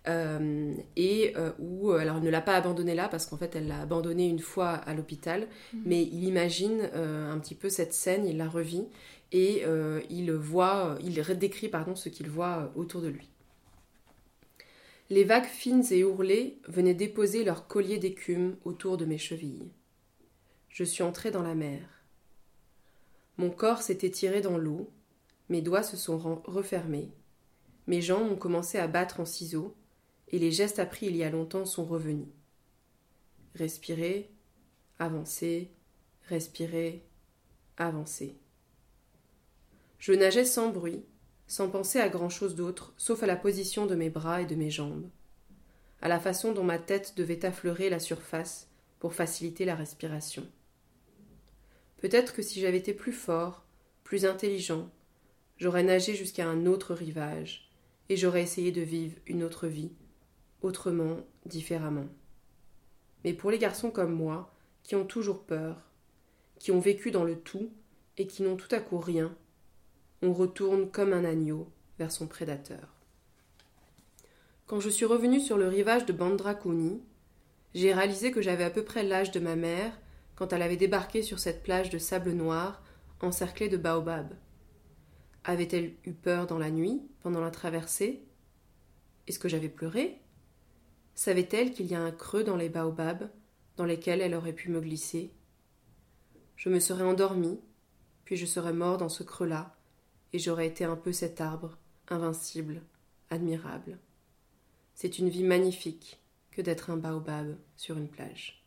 Euh, 0.08 0.74
et 0.94 1.32
euh, 1.36 1.50
où, 1.58 1.90
euh, 1.90 1.98
alors, 1.98 2.18
elle 2.18 2.22
ne 2.22 2.30
l'a 2.30 2.40
pas 2.40 2.54
abandonné 2.54 2.94
là 2.94 3.08
parce 3.08 3.26
qu'en 3.26 3.36
fait, 3.36 3.56
elle 3.56 3.66
l'a 3.66 3.80
abandonné 3.80 4.28
une 4.28 4.38
fois 4.38 4.70
à 4.70 4.94
l'hôpital, 4.94 5.48
mhm. 5.72 5.82
mais 5.84 6.02
il 6.02 6.24
imagine 6.24 6.82
un 6.94 7.38
petit 7.38 7.54
peu 7.54 7.68
cette 7.68 7.92
scène, 7.92 8.26
il 8.26 8.36
la 8.36 8.48
revit 8.48 8.84
et 9.32 9.64
il 10.10 10.32
voit, 10.32 10.98
il 11.02 11.14
décrit 11.38 11.68
pardon 11.68 11.94
ce 11.94 12.08
qu'il 12.08 12.28
voit 12.28 12.72
autour 12.76 13.00
de 13.00 13.08
lui. 13.08 13.28
Les 15.08 15.24
vagues 15.24 15.46
fines 15.46 15.84
et 15.90 16.02
ourlées 16.02 16.58
venaient 16.66 16.94
déposer 16.94 17.44
leurs 17.44 17.68
colliers 17.68 17.98
d'écume 17.98 18.56
autour 18.64 18.96
de 18.96 19.04
mes 19.04 19.18
chevilles. 19.18 19.70
Je 20.68 20.82
suis 20.82 21.04
entré 21.04 21.30
dans 21.30 21.42
la 21.42 21.54
mer. 21.54 21.80
Mon 23.36 23.50
corps 23.50 23.82
s'est 23.82 23.98
étiré 24.02 24.40
dans 24.40 24.58
l'eau, 24.58 24.90
mes 25.48 25.62
doigts 25.62 25.82
se 25.82 25.96
sont 25.96 26.42
refermés, 26.44 27.10
mes 27.86 28.00
jambes 28.00 28.32
ont 28.32 28.36
commencé 28.36 28.78
à 28.78 28.88
battre 28.88 29.20
en 29.20 29.24
ciseaux, 29.24 29.76
et 30.28 30.38
les 30.38 30.52
gestes 30.52 30.78
appris 30.78 31.06
il 31.06 31.16
y 31.16 31.24
a 31.24 31.30
longtemps 31.30 31.66
sont 31.66 31.84
revenus. 31.84 32.28
Respirer, 33.54 34.30
avancer, 34.98 35.70
respirer, 36.28 37.04
avancer. 37.76 38.36
Je 39.98 40.12
nageais 40.12 40.44
sans 40.44 40.70
bruit, 40.70 41.04
sans 41.46 41.70
penser 41.70 42.00
à 42.00 42.08
grand 42.08 42.28
chose 42.28 42.54
d'autre, 42.54 42.92
sauf 42.96 43.22
à 43.22 43.26
la 43.26 43.36
position 43.36 43.86
de 43.86 43.94
mes 43.94 44.10
bras 44.10 44.42
et 44.42 44.46
de 44.46 44.54
mes 44.54 44.70
jambes, 44.70 45.08
à 46.00 46.08
la 46.08 46.20
façon 46.20 46.52
dont 46.52 46.64
ma 46.64 46.78
tête 46.78 47.14
devait 47.16 47.44
affleurer 47.44 47.88
la 47.88 48.00
surface 48.00 48.68
pour 48.98 49.14
faciliter 49.14 49.64
la 49.64 49.74
respiration. 49.74 50.46
Peut-être 51.98 52.34
que 52.34 52.42
si 52.42 52.60
j'avais 52.60 52.78
été 52.78 52.92
plus 52.92 53.12
fort, 53.12 53.64
plus 54.04 54.26
intelligent, 54.26 54.90
j'aurais 55.56 55.82
nagé 55.82 56.14
jusqu'à 56.14 56.46
un 56.46 56.66
autre 56.66 56.94
rivage, 56.94 57.70
et 58.08 58.16
j'aurais 58.16 58.42
essayé 58.42 58.72
de 58.72 58.82
vivre 58.82 59.16
une 59.26 59.42
autre 59.42 59.66
vie, 59.66 59.92
autrement, 60.66 61.18
différemment. 61.46 62.06
Mais 63.24 63.32
pour 63.32 63.50
les 63.50 63.58
garçons 63.58 63.90
comme 63.90 64.12
moi, 64.12 64.52
qui 64.82 64.94
ont 64.94 65.06
toujours 65.06 65.42
peur, 65.42 65.82
qui 66.58 66.70
ont 66.72 66.80
vécu 66.80 67.10
dans 67.10 67.24
le 67.24 67.38
tout 67.38 67.70
et 68.18 68.26
qui 68.26 68.42
n'ont 68.42 68.56
tout 68.56 68.72
à 68.74 68.80
coup 68.80 68.98
rien, 68.98 69.34
on 70.22 70.32
retourne 70.32 70.90
comme 70.90 71.12
un 71.12 71.24
agneau 71.24 71.68
vers 71.98 72.12
son 72.12 72.26
prédateur. 72.26 72.94
Quand 74.66 74.80
je 74.80 74.88
suis 74.88 75.04
revenu 75.04 75.40
sur 75.40 75.56
le 75.56 75.68
rivage 75.68 76.06
de 76.06 76.12
Bandrakuni, 76.12 77.02
j'ai 77.74 77.92
réalisé 77.92 78.30
que 78.32 78.42
j'avais 78.42 78.64
à 78.64 78.70
peu 78.70 78.84
près 78.84 79.02
l'âge 79.02 79.30
de 79.30 79.40
ma 79.40 79.54
mère 79.54 79.92
quand 80.34 80.52
elle 80.52 80.62
avait 80.62 80.76
débarqué 80.76 81.22
sur 81.22 81.38
cette 81.38 81.62
plage 81.62 81.90
de 81.90 81.98
sable 81.98 82.32
noir 82.32 82.82
encerclée 83.20 83.68
de 83.68 83.76
baobabs. 83.76 84.34
Avait-elle 85.44 85.94
eu 86.04 86.12
peur 86.12 86.46
dans 86.46 86.58
la 86.58 86.70
nuit, 86.70 87.02
pendant 87.22 87.40
la 87.40 87.50
traversée? 87.50 88.22
Est-ce 89.26 89.38
que 89.38 89.48
j'avais 89.48 89.68
pleuré? 89.68 90.20
Savait-elle 91.16 91.72
qu'il 91.72 91.86
y 91.86 91.94
a 91.94 92.00
un 92.00 92.12
creux 92.12 92.44
dans 92.44 92.56
les 92.56 92.68
baobabs 92.68 93.30
dans 93.78 93.86
lesquels 93.86 94.20
elle 94.20 94.34
aurait 94.34 94.52
pu 94.52 94.68
me 94.68 94.82
glisser? 94.82 95.32
Je 96.56 96.68
me 96.68 96.78
serais 96.78 97.04
endormi, 97.04 97.58
puis 98.26 98.36
je 98.36 98.44
serais 98.44 98.74
mort 98.74 98.98
dans 98.98 99.08
ce 99.08 99.22
creux-là, 99.22 99.74
et 100.34 100.38
j'aurais 100.38 100.66
été 100.66 100.84
un 100.84 100.94
peu 100.94 101.12
cet 101.12 101.40
arbre, 101.40 101.78
invincible, 102.08 102.82
admirable. 103.30 103.98
C'est 104.94 105.18
une 105.18 105.30
vie 105.30 105.42
magnifique 105.42 106.20
que 106.50 106.60
d'être 106.60 106.90
un 106.90 106.98
baobab 106.98 107.56
sur 107.78 107.96
une 107.96 108.08
plage. 108.08 108.65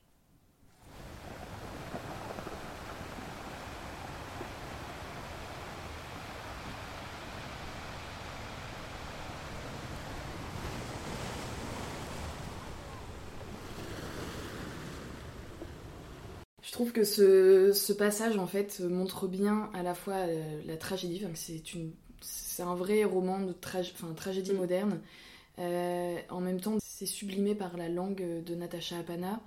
Je 16.69 16.73
trouve 16.75 16.91
que 16.91 17.03
ce, 17.03 17.71
ce, 17.73 17.93
passage 17.93 18.37
en 18.37 18.45
fait 18.45 18.79
montre 18.81 19.27
bien 19.27 19.71
à 19.73 19.81
la 19.81 19.95
fois 19.95 20.27
la, 20.67 20.77
tragédie, 20.77 21.19
enfin, 21.25 21.33
c'est 21.33 21.73
une 21.73 21.93
c'est 22.21 22.61
un 22.61 22.75
vrai 22.75 23.03
roman 23.05 23.39
de 23.39 23.55
enfin, 23.63 24.13
tragédie 24.15 24.53
mm. 24.53 24.57
moderne. 24.57 24.99
Euh, 25.59 26.17
en 26.29 26.41
même 26.41 26.59
temps, 26.59 26.77
c'est 26.79 27.05
sublimé 27.05 27.55
par 27.55 27.77
la 27.77 27.89
langue 27.89 28.43
de 28.43 28.55
Natasha 28.55 28.99
Apana. 28.99 29.41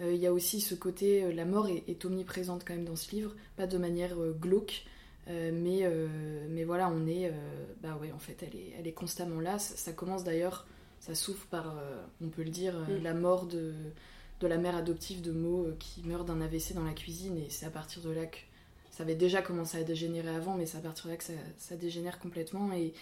Euh, 0.00 0.12
il 0.12 0.20
y 0.20 0.26
a 0.26 0.32
aussi 0.32 0.60
ce 0.60 0.74
côté, 0.74 1.24
euh, 1.24 1.32
la 1.32 1.44
mort 1.44 1.68
est, 1.68 2.04
omniprésente 2.04 2.64
quand 2.66 2.74
même 2.74 2.84
dans 2.84 2.96
ce 2.96 3.10
livre, 3.12 3.34
pas 3.56 3.66
de 3.66 3.78
manière 3.78 4.16
glauque, 4.40 4.84
mais, 5.28 5.88
mais 6.50 6.62
voilà, 6.62 6.88
on 6.88 7.06
est, 7.06 7.32
bah 7.82 7.98
ouais, 8.00 8.12
en 8.12 8.18
fait, 8.18 8.42
elle 8.42 8.54
est, 8.60 8.74
elle 8.78 8.86
est 8.86 8.92
constamment 8.92 9.40
là. 9.40 9.58
Ça, 9.58 9.92
commence 9.92 10.22
d'ailleurs, 10.22 10.68
ça 11.00 11.16
souffre 11.16 11.46
par, 11.46 11.74
on 12.20 12.28
peut 12.28 12.44
le 12.44 12.50
dire, 12.50 12.74
mm. 12.78 13.02
la 13.02 13.14
mort 13.14 13.46
de, 13.46 13.74
de 14.40 14.46
la 14.46 14.58
mère 14.58 14.76
adoptive 14.76 15.22
de 15.22 15.32
Mo 15.32 15.68
qui 15.78 16.02
meurt 16.02 16.26
d'un 16.26 16.40
AVC 16.40 16.74
dans 16.74 16.84
la 16.84 16.92
cuisine, 16.92 17.38
et 17.38 17.48
c'est 17.48 17.66
à 17.66 17.70
partir 17.70 18.02
de 18.02 18.10
là 18.10 18.26
que 18.26 18.38
ça 18.90 19.02
avait 19.02 19.14
déjà 19.14 19.42
commencé 19.42 19.78
à 19.78 19.82
dégénérer 19.82 20.34
avant, 20.34 20.54
mais 20.54 20.66
c'est 20.66 20.78
à 20.78 20.80
partir 20.80 21.06
de 21.06 21.10
là 21.10 21.16
que 21.16 21.24
ça, 21.24 21.32
ça 21.58 21.76
dégénère 21.76 22.18
complètement. 22.18 22.72
Et, 22.72 22.94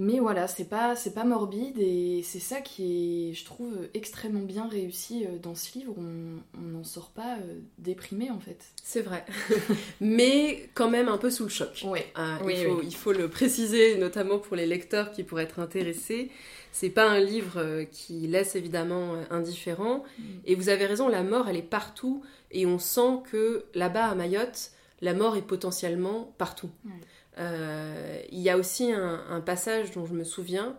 mais 0.00 0.20
voilà, 0.20 0.46
c'est 0.46 0.68
pas, 0.68 0.94
c'est 0.94 1.12
pas 1.12 1.24
morbide 1.24 1.78
et 1.78 2.22
c'est 2.22 2.38
ça 2.38 2.60
qui 2.60 3.30
est, 3.30 3.34
je 3.34 3.44
trouve, 3.44 3.74
extrêmement 3.94 4.42
bien 4.42 4.68
réussi 4.68 5.24
euh, 5.24 5.38
dans 5.42 5.56
ce 5.56 5.76
livre. 5.76 5.92
On 5.98 6.60
n'en 6.60 6.84
sort 6.84 7.10
pas 7.10 7.36
euh, 7.38 7.58
déprimé 7.78 8.30
en 8.30 8.38
fait. 8.38 8.64
C'est 8.84 9.02
vrai. 9.02 9.24
Mais 10.00 10.70
quand 10.74 10.88
même 10.88 11.08
un 11.08 11.18
peu 11.18 11.30
sous 11.30 11.42
le 11.42 11.48
choc. 11.48 11.82
Ouais. 11.84 12.06
Ah, 12.14 12.38
il, 12.48 12.56
faut, 12.56 12.80
il, 12.82 12.94
faut, 12.94 13.12
le 13.12 13.28
préciser, 13.28 13.98
notamment 13.98 14.38
pour 14.38 14.54
les 14.54 14.66
lecteurs 14.66 15.10
qui 15.10 15.24
pourraient 15.24 15.42
être 15.42 15.58
intéressés. 15.58 16.30
C'est 16.70 16.90
pas 16.90 17.10
un 17.10 17.18
livre 17.18 17.58
euh, 17.58 17.84
qui 17.84 18.28
laisse 18.28 18.54
évidemment 18.54 19.16
indifférent. 19.30 20.04
Mm. 20.16 20.22
Et 20.46 20.54
vous 20.54 20.68
avez 20.68 20.86
raison, 20.86 21.08
la 21.08 21.24
mort, 21.24 21.48
elle 21.48 21.56
est 21.56 21.62
partout. 21.62 22.22
Et 22.52 22.66
on 22.66 22.78
sent 22.78 23.18
que 23.32 23.64
là-bas 23.74 24.06
à 24.06 24.14
Mayotte, 24.14 24.70
la 25.00 25.14
mort 25.14 25.36
est 25.36 25.42
potentiellement 25.42 26.32
partout. 26.38 26.70
Euh, 26.86 26.90
il 27.38 28.40
y 28.40 28.50
a 28.50 28.56
aussi 28.56 28.92
un, 28.92 29.40
passage 29.40 29.92
dont 29.92 30.06
je 30.06 30.14
me 30.14 30.24
souviens 30.24 30.76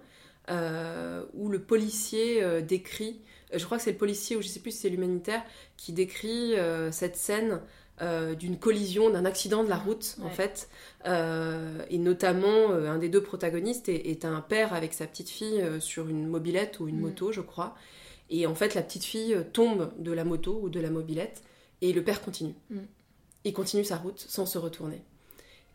euh, 0.50 1.24
où 1.34 1.50
le 1.50 1.62
policier 1.62 2.42
euh, 2.44 2.62
décrit, 2.62 3.22
je 3.54 3.64
crois 3.66 3.78
que 3.78 3.84
c'est 3.84 3.92
le 3.92 3.98
policier 3.98 4.36
ou 4.36 4.42
je 4.42 4.48
sais 4.48 4.60
plus 4.60 4.72
si 4.72 4.80
c'est 4.80 4.90
l'humanitaire, 4.90 5.44
qui 5.78 5.94
décrit 5.94 6.54
cette 6.92 7.16
scène 7.16 7.62
d'une 8.38 8.58
collision, 8.58 9.10
d'un 9.10 9.26
accident 9.26 9.64
de 9.64 9.70
la 9.70 9.78
route 9.78 10.18
en 10.22 10.30
fait, 10.30 10.70
et 11.06 11.98
notamment 11.98 12.72
un 12.72 12.98
des 12.98 13.10
deux 13.10 13.24
protagonistes 13.24 13.90
est, 13.90 14.24
un 14.24 14.42
père 14.42 14.74
avec 14.74 14.94
sa 14.94 15.08
petite 15.08 15.30
fille 15.30 15.64
sur 15.80 16.08
une 16.10 16.28
mobilette 16.28 16.80
ou 16.80 16.88
une 16.88 16.98
mm. 16.98 17.02
moto, 17.02 17.32
je 17.32 17.42
crois, 17.42 17.76
et 18.30 18.46
en 18.46 18.54
fait 18.54 18.76
la 18.76 18.84
petite 18.84 19.04
fille 19.04 19.36
tombe 19.52 19.92
de 19.98 20.12
la 20.12 20.24
moto 20.24 20.60
ou 20.62 20.70
de 20.70 20.80
la 20.80 20.92
mobilette 20.92 21.42
et 21.82 21.92
le 21.92 22.04
père 22.04 22.22
continue. 22.22 22.56
Mm. 22.70 22.80
Il 23.46 23.54
continue 23.54 23.84
sa 23.84 23.98
route 23.98 24.20
sans 24.20 24.46
se 24.46 24.58
retourner. 24.58 25.02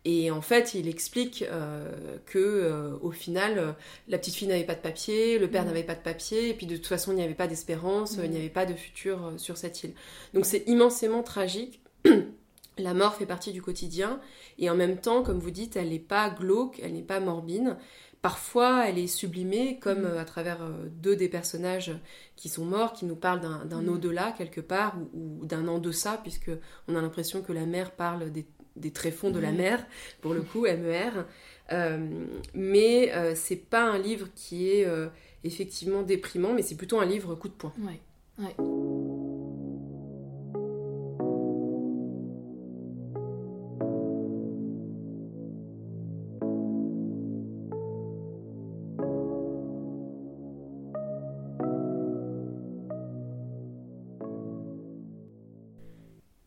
Et 0.05 0.31
en 0.31 0.43
fait, 0.43 0.75
il 0.75 0.87
explique 0.87 1.43
euh, 1.43 2.19
que 2.27 2.39
euh, 2.39 2.97
au 3.01 3.11
final, 3.11 3.59
euh, 3.59 3.73
la 4.07 4.19
petite 4.19 4.35
fille 4.35 4.49
n'avait 4.49 4.65
pas 4.65 4.75
de 4.75 4.81
papier, 4.81 5.39
le 5.39 5.49
père 5.49 5.65
mm. 5.65 5.69
n'avait 5.69 5.83
pas 5.83 5.95
de 5.95 6.03
papier, 6.03 6.51
et 6.51 6.55
puis 6.55 6.67
de 6.67 6.77
toute 6.77 6.87
façon, 6.87 7.13
il 7.13 7.17
n'y 7.17 7.23
avait 7.23 7.35
pas 7.35 7.47
d'espérance, 7.47 8.19
il 8.23 8.31
n'y 8.31 8.37
mm. 8.37 8.41
avait 8.41 8.51
pas 8.51 8.67
de 8.67 8.75
futur 8.75 9.33
sur 9.39 9.57
cette 9.57 9.83
île. 9.83 9.95
Donc 10.35 10.45
c'est 10.45 10.65
immensément 10.67 11.23
tragique. 11.23 11.81
la 12.79 12.93
mort 12.93 13.15
fait 13.15 13.25
partie 13.25 13.53
du 13.53 13.63
quotidien, 13.63 14.21
et 14.59 14.69
en 14.69 14.77
même 14.77 14.99
temps, 14.99 15.23
comme 15.23 15.39
vous 15.39 15.51
dites, 15.51 15.77
elle 15.77 15.89
n'est 15.89 15.99
pas 15.99 16.29
glauque, 16.29 16.81
elle 16.83 16.93
n'est 16.93 17.03
pas 17.03 17.21
morbide. 17.21 17.77
Parfois, 18.21 18.89
elle 18.89 18.99
est 18.99 19.07
sublimée, 19.07 19.79
comme 19.79 20.03
mm. 20.03 20.19
à 20.19 20.25
travers 20.27 20.59
deux 21.01 21.17
des 21.17 21.31
personnages 21.31 21.93
qui 22.37 22.51
sont 22.51 22.67
morts, 22.67 22.93
qui 22.93 23.07
nous 23.07 23.17
parlent 23.17 23.41
d'un 23.41 23.89
au-delà 23.89 24.33
quelque 24.33 24.61
part, 24.61 24.99
ou, 25.15 25.39
ou 25.41 25.47
d'un 25.47 25.67
en-deçà, 25.67 26.19
puisque 26.23 26.51
on 26.89 26.95
a 26.95 27.01
l'impression 27.01 27.41
que 27.41 27.55
la 27.55 27.65
mère 27.65 27.93
parle 27.93 28.31
des 28.31 28.45
des 28.77 28.91
tréfonds 28.91 29.31
de 29.31 29.39
la 29.39 29.53
mer, 29.53 29.85
pour 30.21 30.35
le 30.35 30.43
coup, 30.43 30.63
MER. 30.63 31.25
Euh, 31.73 32.27
mais 32.53 33.13
euh, 33.15 33.35
c'est 33.35 33.57
pas 33.57 33.85
un 33.85 33.99
livre 33.99 34.29
qui 34.35 34.71
est 34.71 34.87
euh, 34.87 35.09
effectivement 35.45 36.03
déprimant, 36.03 36.53
mais 36.53 36.63
c'est 36.63 36.75
plutôt 36.75 37.01
un 37.01 37.07
livre 37.07 37.35
coup 37.35 37.49
de 37.49 37.55
poing. 37.55 37.73
Ouais. 37.79 38.01
ouais. 38.39 38.55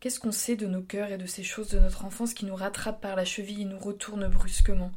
Qu'est-ce 0.07 0.21
qu'on 0.21 0.31
sait 0.31 0.55
de 0.55 0.67
nos 0.67 0.83
cœurs 0.83 1.11
et 1.11 1.17
de 1.17 1.25
ces 1.25 1.43
choses 1.43 1.67
de 1.67 1.79
notre 1.79 2.05
enfance 2.05 2.33
qui 2.33 2.45
nous 2.45 2.55
rattrapent 2.55 3.01
par 3.01 3.17
la 3.17 3.25
cheville 3.25 3.63
et 3.63 3.65
nous 3.65 3.77
retournent 3.77 4.29
brusquement? 4.29 4.93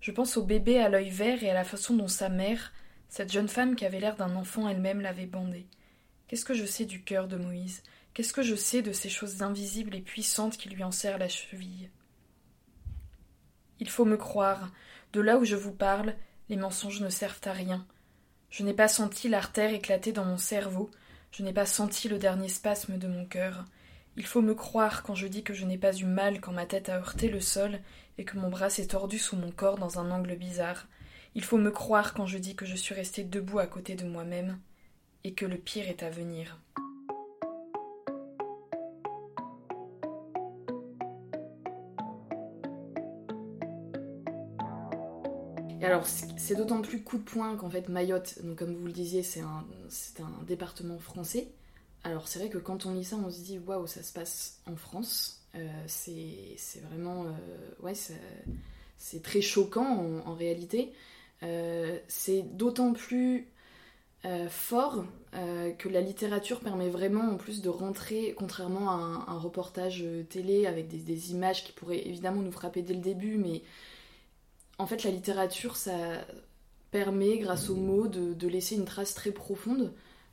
Je 0.00 0.12
pense 0.12 0.36
au 0.36 0.44
bébé 0.44 0.78
à 0.78 0.88
l'œil 0.88 1.10
vert 1.10 1.42
et 1.42 1.50
à 1.50 1.54
la 1.54 1.64
façon 1.64 1.96
dont 1.96 2.06
sa 2.06 2.28
mère, 2.28 2.72
cette 3.08 3.32
jeune 3.32 3.48
femme 3.48 3.74
qui 3.74 3.84
avait 3.84 3.98
l'air 3.98 4.14
d'un 4.14 4.36
enfant 4.36 4.68
elle-même, 4.68 5.00
l'avait 5.00 5.26
bandé. 5.26 5.66
Qu'est-ce 6.28 6.44
que 6.44 6.54
je 6.54 6.64
sais 6.64 6.84
du 6.84 7.02
cœur 7.02 7.26
de 7.26 7.38
Moïse? 7.38 7.82
Qu'est-ce 8.14 8.32
que 8.32 8.42
je 8.42 8.54
sais 8.54 8.82
de 8.82 8.92
ces 8.92 9.08
choses 9.08 9.42
invisibles 9.42 9.96
et 9.96 10.00
puissantes 10.00 10.56
qui 10.56 10.68
lui 10.68 10.84
enserrent 10.84 11.18
la 11.18 11.28
cheville? 11.28 11.90
Il 13.80 13.90
faut 13.90 14.04
me 14.04 14.16
croire, 14.16 14.70
de 15.12 15.20
là 15.20 15.38
où 15.38 15.44
je 15.44 15.56
vous 15.56 15.74
parle, 15.74 16.14
les 16.48 16.56
mensonges 16.56 17.00
ne 17.00 17.08
servent 17.10 17.40
à 17.46 17.52
rien. 17.52 17.84
Je 18.48 18.62
n'ai 18.62 18.74
pas 18.74 18.86
senti 18.86 19.28
l'artère 19.28 19.74
éclater 19.74 20.12
dans 20.12 20.24
mon 20.24 20.38
cerveau, 20.38 20.88
je 21.32 21.42
n'ai 21.42 21.52
pas 21.52 21.66
senti 21.66 22.08
le 22.08 22.20
dernier 22.20 22.48
spasme 22.48 22.96
de 22.96 23.08
mon 23.08 23.26
cœur. 23.26 23.64
Il 24.20 24.26
faut 24.26 24.42
me 24.42 24.54
croire 24.54 25.02
quand 25.02 25.14
je 25.14 25.26
dis 25.26 25.42
que 25.42 25.54
je 25.54 25.64
n'ai 25.64 25.78
pas 25.78 25.94
eu 25.94 26.04
mal 26.04 26.42
quand 26.42 26.52
ma 26.52 26.66
tête 26.66 26.90
a 26.90 26.98
heurté 26.98 27.30
le 27.30 27.40
sol 27.40 27.80
et 28.18 28.26
que 28.26 28.36
mon 28.36 28.50
bras 28.50 28.68
s'est 28.68 28.88
tordu 28.88 29.18
sous 29.18 29.34
mon 29.34 29.50
corps 29.50 29.78
dans 29.78 29.98
un 29.98 30.10
angle 30.10 30.36
bizarre. 30.36 30.88
Il 31.34 31.42
faut 31.42 31.56
me 31.56 31.70
croire 31.70 32.12
quand 32.12 32.26
je 32.26 32.36
dis 32.36 32.54
que 32.54 32.66
je 32.66 32.76
suis 32.76 32.94
restée 32.94 33.24
debout 33.24 33.60
à 33.60 33.66
côté 33.66 33.94
de 33.94 34.04
moi-même 34.04 34.58
et 35.24 35.32
que 35.32 35.46
le 35.46 35.56
pire 35.56 35.88
est 35.88 36.02
à 36.02 36.10
venir. 36.10 36.58
Et 45.80 45.86
alors, 45.86 46.06
c'est 46.06 46.56
d'autant 46.56 46.82
plus 46.82 47.02
coup 47.02 47.16
de 47.16 47.22
poing 47.22 47.56
qu'en 47.56 47.70
fait, 47.70 47.88
Mayotte, 47.88 48.38
comme 48.58 48.74
vous 48.74 48.84
le 48.84 48.92
disiez, 48.92 49.22
c'est 49.22 49.40
un 49.40 49.64
département 50.46 50.98
français. 50.98 51.54
Alors 52.04 52.28
c'est 52.28 52.38
vrai 52.38 52.48
que 52.48 52.58
quand 52.58 52.86
on 52.86 52.94
lit 52.94 53.04
ça, 53.04 53.16
on 53.16 53.30
se 53.30 53.40
dit 53.40 53.58
waouh, 53.58 53.86
ça 53.86 54.02
se 54.02 54.12
passe 54.12 54.60
en 54.66 54.76
France. 54.76 55.40
Euh, 55.54 55.68
c'est 55.86 56.80
vraiment 56.90 57.24
euh, 57.24 57.82
ouais, 57.82 57.94
c'est 58.96 59.22
très 59.22 59.40
choquant 59.40 60.22
en, 60.24 60.34
réalité. 60.34 60.92
Euh, 61.42 61.98
c'est 62.08 62.42
d'autant 62.42 62.92
plus 62.92 63.48
fort 64.50 65.04
que 65.32 65.88
la 65.88 66.02
littérature 66.02 66.60
permet 66.60 66.90
vraiment 66.90 67.22
en 67.22 67.36
plus 67.36 67.62
de 67.62 67.70
rentrer, 67.70 68.34
contrairement 68.36 68.90
à 68.90 69.24
un, 69.28 69.38
reportage 69.38 70.04
télé 70.28 70.66
avec 70.66 70.88
des, 70.88 71.30
images 71.30 71.64
qui 71.64 71.72
pourraient 71.72 72.06
évidemment 72.06 72.42
nous 72.42 72.52
frapper 72.52 72.82
dès 72.82 72.92
le 72.92 73.00
début, 73.00 73.36
mais 73.36 73.62
en 74.76 74.86
fait 74.86 75.04
la 75.04 75.10
littérature 75.10 75.76
ça 75.76 75.92
permet 76.90 77.38
grâce 77.38 77.70
aux 77.70 77.76
mots 77.76 78.08
de 78.08 78.46
laisser 78.46 78.74
une 78.74 78.84
trace 78.84 79.14
très 79.14 79.30
profonde. 79.30 79.90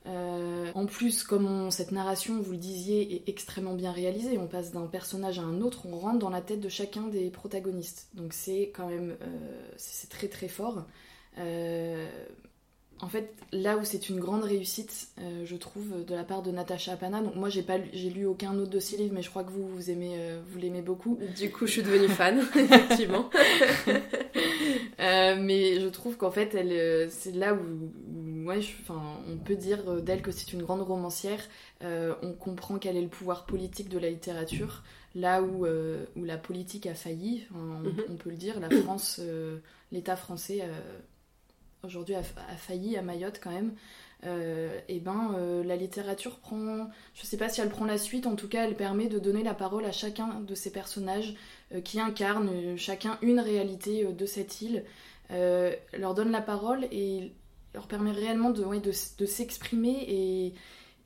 Euh, 0.07 0.71
en 0.73 0.85
plus, 0.85 1.23
comme 1.23 1.69
cette 1.71 1.91
narration, 1.91 2.39
vous 2.41 2.51
le 2.51 2.57
disiez, 2.57 3.15
est 3.15 3.29
extrêmement 3.29 3.73
bien 3.73 3.91
réalisée, 3.91 4.37
on 4.37 4.47
passe 4.47 4.71
d'un 4.71 4.87
personnage 4.87 5.39
à 5.39 5.41
un 5.41 5.61
autre, 5.61 5.85
on 5.85 5.97
rentre 5.97 6.19
dans 6.19 6.29
la 6.29 6.41
tête 6.41 6.61
de 6.61 6.69
chacun 6.69 7.07
des 7.07 7.29
protagonistes. 7.29 8.07
Donc 8.13 8.33
c'est 8.33 8.71
quand 8.73 8.87
même, 8.87 9.17
euh, 9.21 10.07
très 10.09 10.27
très 10.27 10.47
fort. 10.47 10.85
Euh, 11.39 12.07
en 12.99 13.07
fait, 13.07 13.33
là 13.51 13.77
où 13.77 13.83
c'est 13.83 14.09
une 14.09 14.19
grande 14.19 14.43
réussite, 14.43 15.09
je 15.43 15.55
trouve, 15.55 16.05
de 16.05 16.15
la 16.15 16.23
part 16.23 16.41
de 16.41 16.51
Natasha 16.51 16.93
Apana. 16.93 17.21
Donc 17.21 17.35
moi, 17.35 17.49
j'ai 17.49 17.61
pas, 17.61 17.77
j'ai 17.93 18.09
lu 18.09 18.25
aucun 18.25 18.57
autre 18.57 18.71
de 18.71 18.79
ses 18.79 18.97
livres, 18.97 19.13
mais 19.13 19.21
je 19.21 19.29
crois 19.29 19.43
que 19.43 19.51
vous, 19.51 19.67
vous 19.67 19.89
aimez, 19.91 20.17
vous 20.49 20.57
l'aimez 20.57 20.81
beaucoup. 20.81 21.19
Du 21.37 21.51
coup, 21.51 21.67
je 21.67 21.73
suis 21.73 21.83
devenue 21.83 22.09
fan, 22.09 22.39
effectivement. 22.55 23.29
mais 24.99 25.79
je 25.79 25.87
trouve 25.87 26.17
qu'en 26.17 26.31
fait, 26.31 26.55
elle, 26.55 27.09
c'est 27.11 27.35
là 27.35 27.53
où 27.53 27.59
on 29.27 29.37
peut 29.37 29.55
dire 29.55 29.79
euh, 29.87 30.01
d'elle 30.01 30.21
que 30.21 30.31
c'est 30.31 30.53
une 30.53 30.61
grande 30.61 30.81
romancière. 30.81 31.41
Euh, 31.83 32.15
on 32.21 32.33
comprend 32.33 32.77
quel 32.79 32.97
est 32.97 33.01
le 33.01 33.07
pouvoir 33.07 33.45
politique 33.45 33.89
de 33.89 33.99
la 33.99 34.09
littérature, 34.09 34.83
là 35.15 35.41
où, 35.41 35.65
euh, 35.65 36.05
où 36.15 36.23
la 36.23 36.37
politique 36.37 36.85
a 36.85 36.93
failli, 36.93 37.47
mhm. 37.51 37.93
on, 38.09 38.15
peut 38.15 38.29
le 38.29 38.35
dire. 38.35 38.59
La 38.59 38.69
France, 38.69 39.21
l'État 39.91 40.15
français 40.15 40.63
aujourd'hui 41.83 42.15
a, 42.15 42.23
failli 42.23 42.97
à 42.97 43.01
Mayotte 43.01 43.39
quand 43.41 43.51
même. 43.51 43.73
et 44.23 44.99
ben 44.99 45.35
la 45.63 45.75
littérature 45.75 46.37
prend, 46.39 46.89
je 47.13 47.25
sais 47.25 47.37
pas 47.37 47.49
si 47.49 47.61
elle 47.61 47.69
prend 47.69 47.85
la 47.85 47.97
suite, 47.97 48.25
en 48.27 48.35
tout 48.35 48.47
cas 48.47 48.65
elle 48.65 48.75
permet 48.75 49.07
de 49.07 49.19
donner 49.19 49.43
la 49.43 49.53
parole 49.53 49.85
à 49.85 49.91
chacun 49.91 50.39
de 50.41 50.55
ces 50.55 50.71
personnages 50.71 51.35
qui 51.83 51.99
incarnent 51.99 52.77
chacun 52.77 53.17
une 53.21 53.39
réalité 53.39 54.05
de 54.05 54.25
cette 54.25 54.61
île, 54.61 54.83
leur 55.29 56.13
donne 56.13 56.31
la 56.31 56.41
parole 56.41 56.85
et 56.91 57.31
leur 57.73 57.87
permet 57.87 58.11
réellement 58.11 58.49
de, 58.49 58.63
de, 58.79 59.25
s'exprimer 59.25 60.53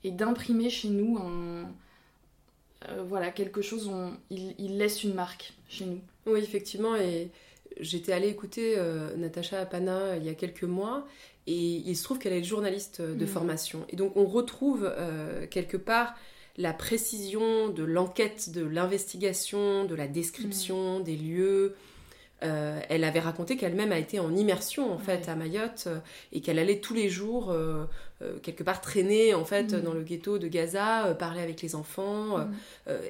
et, 0.04 0.10
d'imprimer 0.10 0.70
chez 0.70 0.88
nous 0.88 1.18
voilà, 3.06 3.30
quelque 3.30 3.62
chose, 3.62 3.88
on, 3.88 4.16
il, 4.30 4.78
laisse 4.78 5.04
une 5.04 5.14
marque 5.14 5.52
chez 5.68 5.84
nous. 5.86 6.00
Oui, 6.26 6.40
effectivement, 6.40 6.94
j'étais 7.80 8.12
allée 8.12 8.28
écouter 8.28 8.76
Natacha 9.16 9.60
Apana 9.60 10.16
il 10.16 10.24
y 10.24 10.28
a 10.28 10.34
quelques 10.34 10.64
mois, 10.64 11.06
et 11.46 11.54
il 11.54 11.96
se 11.96 12.04
trouve 12.04 12.18
qu'elle 12.18 12.32
est 12.32 12.42
journaliste 12.42 13.00
de 13.02 13.24
mm. 13.24 13.28
formation. 13.28 13.84
Et 13.88 13.96
donc 13.96 14.16
on 14.16 14.24
retrouve 14.24 14.92
quelque 15.50 15.76
part 15.76 16.14
la 16.56 16.72
précision 16.72 17.68
de 17.68 17.82
l'enquête, 17.82 18.50
de 18.50 18.64
l'investigation, 18.64 19.84
de 19.84 19.94
la 19.94 20.06
description 20.06 21.00
mm. 21.00 21.04
des 21.04 21.16
lieux, 21.16 21.74
euh, 22.42 22.80
elle 22.88 23.04
avait 23.04 23.20
raconté 23.20 23.56
qu'elle-même 23.56 23.92
a 23.92 23.98
été 23.98 24.18
en 24.18 24.34
immersion 24.34 24.92
en 24.92 24.98
fait 24.98 25.28
à 25.28 25.36
Mayotte 25.36 25.84
euh, 25.86 25.98
et 26.32 26.40
qu'elle 26.40 26.58
allait 26.58 26.80
tous 26.80 26.94
les 26.94 27.08
jours 27.08 27.52
euh, 27.52 27.84
quelque 28.42 28.64
part 28.64 28.80
traîner 28.80 29.32
en 29.32 29.44
fait 29.44 29.72
mm. 29.72 29.80
dans 29.80 29.92
le 29.92 30.02
ghetto 30.02 30.38
de 30.38 30.48
Gaza, 30.48 31.14
parler 31.18 31.40
avec 31.40 31.62
les 31.62 31.74
enfants. 31.74 32.46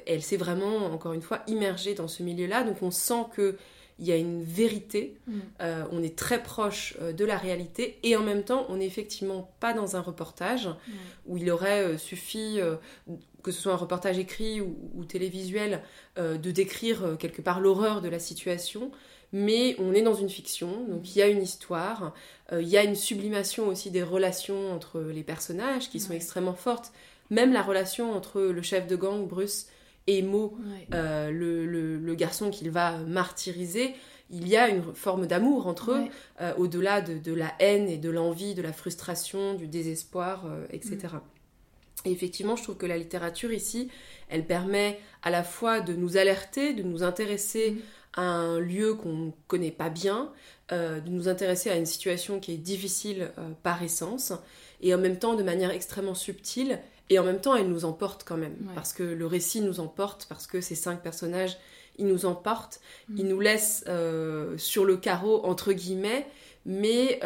Elle 0.05 0.21
s'est 0.21 0.37
vraiment 0.37 0.87
encore 0.87 1.13
une 1.13 1.21
fois 1.21 1.41
immergée 1.47 1.93
dans 1.93 2.07
ce 2.07 2.23
milieu-là, 2.23 2.63
donc 2.63 2.81
on 2.81 2.91
sent 2.91 3.25
que 3.35 3.55
il 4.03 4.09
y 4.09 4.11
a 4.11 4.17
une 4.17 4.43
vérité, 4.43 5.15
mm. 5.27 5.39
on 5.91 6.03
est 6.03 6.17
très 6.17 6.43
proche 6.43 6.97
de 6.99 7.25
la 7.25 7.37
réalité 7.37 7.97
et 8.03 8.15
en 8.17 8.21
même 8.21 8.43
temps 8.43 8.65
on 8.69 8.77
n'est 8.77 8.85
effectivement 8.85 9.51
pas 9.59 9.73
dans 9.73 9.95
un 9.95 10.01
reportage 10.01 10.69
où 11.25 11.37
il 11.37 11.49
aurait 11.49 11.97
suffi 11.97 12.59
que 13.41 13.51
ce 13.51 13.61
soit 13.61 13.73
un 13.73 13.77
reportage 13.77 14.19
écrit 14.19 14.61
ou, 14.61 15.05
télévisuel, 15.05 15.81
de 16.17 16.51
décrire 16.51 17.17
quelque 17.17 17.41
part 17.41 17.59
l'horreur 17.59 18.01
de 18.01 18.09
la 18.09 18.19
situation 18.19 18.91
mais 19.33 19.75
on 19.79 19.93
est 19.93 20.03
dans 20.03 20.13
une 20.13 20.29
fiction, 20.29 20.85
donc 20.87 21.13
il 21.15 21.19
y 21.19 21.21
a 21.21 21.27
une 21.27 21.41
histoire, 21.41 22.13
euh, 22.53 22.61
il 22.61 22.69
y 22.69 22.77
a 22.77 22.83
une 22.83 22.95
sublimation 22.95 23.67
aussi 23.67 23.89
des 23.89 24.03
relations 24.03 24.71
entre 24.71 25.01
les 25.01 25.23
personnages 25.23 25.89
qui 25.89 25.99
sont 25.99 26.13
extrêmement 26.13 26.53
fortes, 26.53 26.93
même 27.31 27.51
la 27.51 27.63
relation 27.63 28.13
entre 28.15 28.41
le 28.41 28.61
chef 28.61 28.85
de 28.85 28.95
gang, 28.95 29.27
Bruce, 29.27 29.65
et 30.07 30.21
Mo, 30.21 30.57
euh, 30.93 31.31
le, 31.31 32.15
garçon 32.15 32.49
qu'il 32.49 32.69
va 32.69 32.97
martyriser, 32.99 33.93
il 34.29 34.47
y 34.47 34.57
a 34.57 34.69
une 34.69 34.93
forme 34.93 35.27
d'amour 35.27 35.67
entre 35.67 35.91
eux, 35.91 36.03
euh, 36.41 36.53
au-delà 36.57 37.01
de, 37.01 37.33
la 37.33 37.53
haine 37.59 37.87
et 37.87 37.97
de 37.97 38.09
l'envie, 38.09 38.55
de 38.55 38.61
la 38.61 38.73
frustration, 38.73 39.53
du 39.53 39.67
désespoir, 39.67 40.45
etc. 40.71 40.97
Mm. 41.13 41.19
Et 42.05 42.11
effectivement, 42.11 42.55
je 42.55 42.63
trouve 42.63 42.77
que 42.77 42.85
la 42.85 42.97
littérature 42.97 43.53
ici, 43.53 43.89
elle 44.29 44.45
permet 44.45 44.99
à 45.21 45.29
la 45.29 45.43
fois 45.43 45.79
de 45.79 45.93
nous 45.93 46.17
alerter, 46.17 46.73
de 46.73 46.83
nous 46.83 47.03
intéresser 47.03 47.71
mm 47.71 47.79
un 48.15 48.59
lieu 48.59 48.93
qu'on 48.93 49.13
ne 49.13 49.31
connaît 49.47 49.71
pas 49.71 49.89
bien, 49.89 50.31
euh, 50.71 50.99
de 50.99 51.09
nous 51.09 51.27
intéresser 51.27 51.69
à 51.69 51.75
une 51.75 51.85
situation 51.85 52.39
qui 52.39 52.53
est 52.53 52.57
difficile 52.57 53.31
euh, 53.37 53.49
par 53.63 53.81
essence, 53.83 54.33
et 54.81 54.93
en 54.93 54.97
même 54.97 55.17
temps 55.17 55.35
de 55.35 55.43
manière 55.43 55.71
extrêmement 55.71 56.15
subtile, 56.15 56.79
et 57.09 57.19
en 57.19 57.23
même 57.23 57.41
temps 57.41 57.55
elle 57.55 57.69
nous 57.69 57.85
emporte 57.85 58.23
quand 58.23 58.37
même, 58.37 58.55
parce 58.75 58.93
que 58.93 59.03
le 59.03 59.25
récit 59.25 59.61
nous 59.61 59.79
emporte, 59.79 60.25
parce 60.27 60.47
que 60.47 60.61
ces 60.61 60.75
cinq 60.75 61.01
personnages, 61.01 61.57
ils 61.97 62.07
nous 62.07 62.25
emportent, 62.25 62.79
mm. 63.09 63.17
ils 63.17 63.27
nous 63.27 63.39
laissent 63.39 63.83
euh, 63.87 64.57
sur 64.57 64.85
le 64.85 64.97
carreau, 64.97 65.45
entre 65.45 65.73
guillemets, 65.73 66.25
mais 66.65 67.19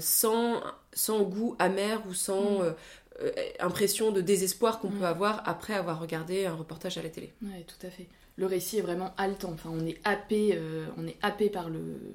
sans, 0.00 0.62
sans 0.92 1.22
goût 1.22 1.56
amer 1.58 2.02
ou 2.08 2.14
sans... 2.14 2.60
Mm. 2.60 2.74
impression 3.60 4.12
de 4.12 4.20
désespoir 4.20 4.78
qu'on 4.78 4.90
mm. 4.90 4.98
peut 4.98 5.06
avoir 5.06 5.48
après 5.48 5.72
avoir 5.72 5.98
regardé 5.98 6.44
un 6.44 6.54
reportage 6.54 6.98
à 6.98 7.02
la 7.02 7.08
télé. 7.08 7.32
Oui, 7.40 7.64
tout 7.66 7.86
à 7.86 7.88
fait 7.88 8.06
le 8.36 8.46
récit 8.46 8.78
est 8.78 8.82
vraiment 8.82 9.14
haletant. 9.16 9.52
Enfin, 9.52 9.70
on 9.72 9.84
est 9.86 9.98
happé, 10.04 10.52
euh, 10.54 10.86
on 10.96 11.06
est 11.06 11.16
happé 11.22 11.50
par 11.50 11.68
le 11.68 12.14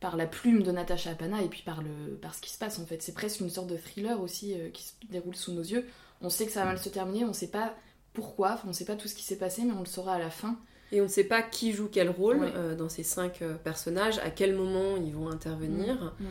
par 0.00 0.16
la 0.16 0.26
plume 0.26 0.62
de 0.62 0.72
Natasha 0.72 1.10
Apana 1.10 1.42
et 1.42 1.48
puis 1.48 1.62
par 1.62 1.82
le 1.82 2.16
par 2.20 2.34
ce 2.34 2.40
qui 2.40 2.50
se 2.50 2.58
passe 2.58 2.78
en 2.78 2.86
fait. 2.86 3.02
C'est 3.02 3.14
presque 3.14 3.40
une 3.40 3.50
sorte 3.50 3.68
de 3.68 3.76
thriller 3.76 4.20
aussi 4.20 4.54
euh, 4.54 4.70
qui 4.70 4.82
se 4.82 4.92
déroule 5.10 5.36
sous 5.36 5.52
nos 5.52 5.62
yeux. 5.62 5.86
On 6.20 6.30
sait 6.30 6.46
que 6.46 6.52
ça 6.52 6.60
va 6.60 6.66
mal 6.66 6.78
se 6.78 6.88
terminer, 6.88 7.24
on 7.24 7.32
sait 7.32 7.50
pas 7.50 7.74
pourquoi, 8.12 8.52
enfin, 8.52 8.68
on 8.68 8.72
sait 8.72 8.84
pas 8.84 8.96
tout 8.96 9.08
ce 9.08 9.14
qui 9.14 9.22
s'est 9.22 9.38
passé, 9.38 9.62
mais 9.64 9.72
on 9.72 9.80
le 9.80 9.86
saura 9.86 10.14
à 10.14 10.18
la 10.18 10.30
fin. 10.30 10.58
Et 10.92 11.00
on 11.00 11.04
ne 11.04 11.08
sait 11.08 11.24
pas 11.24 11.42
qui 11.42 11.72
joue 11.72 11.88
quel 11.90 12.10
rôle 12.10 12.40
euh, 12.42 12.74
dans 12.74 12.88
ces 12.88 13.04
cinq 13.04 13.42
personnages, 13.62 14.18
à 14.18 14.30
quel 14.30 14.54
moment 14.54 14.96
ils 14.96 15.14
vont 15.14 15.28
intervenir. 15.28 16.14
Mm, 16.18 16.24
mm. 16.24 16.28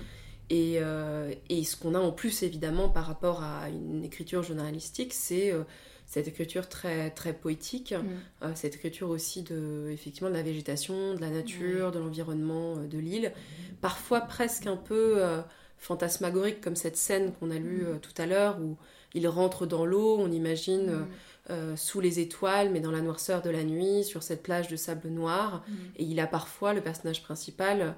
Et, 0.51 0.79
et, 1.49 1.63
ce 1.63 1.75
qu'on 1.77 1.93
a 1.93 1.99
en 1.99 2.11
plus 2.11 2.41
évidemment 2.41 2.89
par 2.89 3.05
rapport 3.05 3.43
à 3.43 3.69
une 3.69 4.03
écriture 4.03 4.41
journalistique, 4.41 5.13
c'est 5.13 5.53
cette 6.09 6.27
écriture 6.27 6.67
très, 6.67 7.11
très 7.11 7.33
poétique, 7.33 7.93
mm. 7.93 8.45
euh, 8.45 8.51
cette 8.55 8.75
écriture 8.75 9.09
aussi 9.11 9.43
de, 9.43 9.89
effectivement, 9.91 10.29
de 10.29 10.33
la 10.33 10.41
végétation, 10.41 11.13
de 11.13 11.21
la 11.21 11.29
nature, 11.29 11.91
de 11.91 11.99
l'environnement 11.99 12.77
euh, 12.77 12.87
de 12.87 12.97
l'île, 12.97 13.31
parfois 13.79 14.21
presque 14.21 14.65
un 14.65 14.75
peu 14.75 15.13
euh, 15.17 15.39
fantasmagorique, 15.77 16.61
comme 16.61 16.75
cette 16.75 16.97
scène 16.97 17.31
qu'on 17.33 17.51
a 17.51 17.59
lue 17.59 17.85
tout 18.01 18.19
à 18.19 18.25
l'heure, 18.25 18.59
où 18.59 18.75
il 19.13 19.27
rentre 19.27 19.65
dans 19.65 19.85
l'eau, 19.85 20.17
on 20.19 20.31
imagine 20.31 21.05
mm. 21.49 21.75
sous 21.75 21.99
les 21.99 22.19
étoiles, 22.19 22.69
mais 22.69 22.79
dans 22.79 22.91
la 22.91 23.01
noirceur 23.01 23.41
de 23.41 23.49
la 23.49 23.63
nuit, 23.63 24.03
sur 24.03 24.23
cette 24.23 24.43
plage 24.43 24.67
de 24.67 24.75
sable 24.75 25.09
noir, 25.09 25.63
et 25.97 26.03
il 26.03 26.19
a 26.19 26.27
parfois, 26.27 26.73
le 26.73 26.81
personnage 26.81 27.23
principal, 27.23 27.95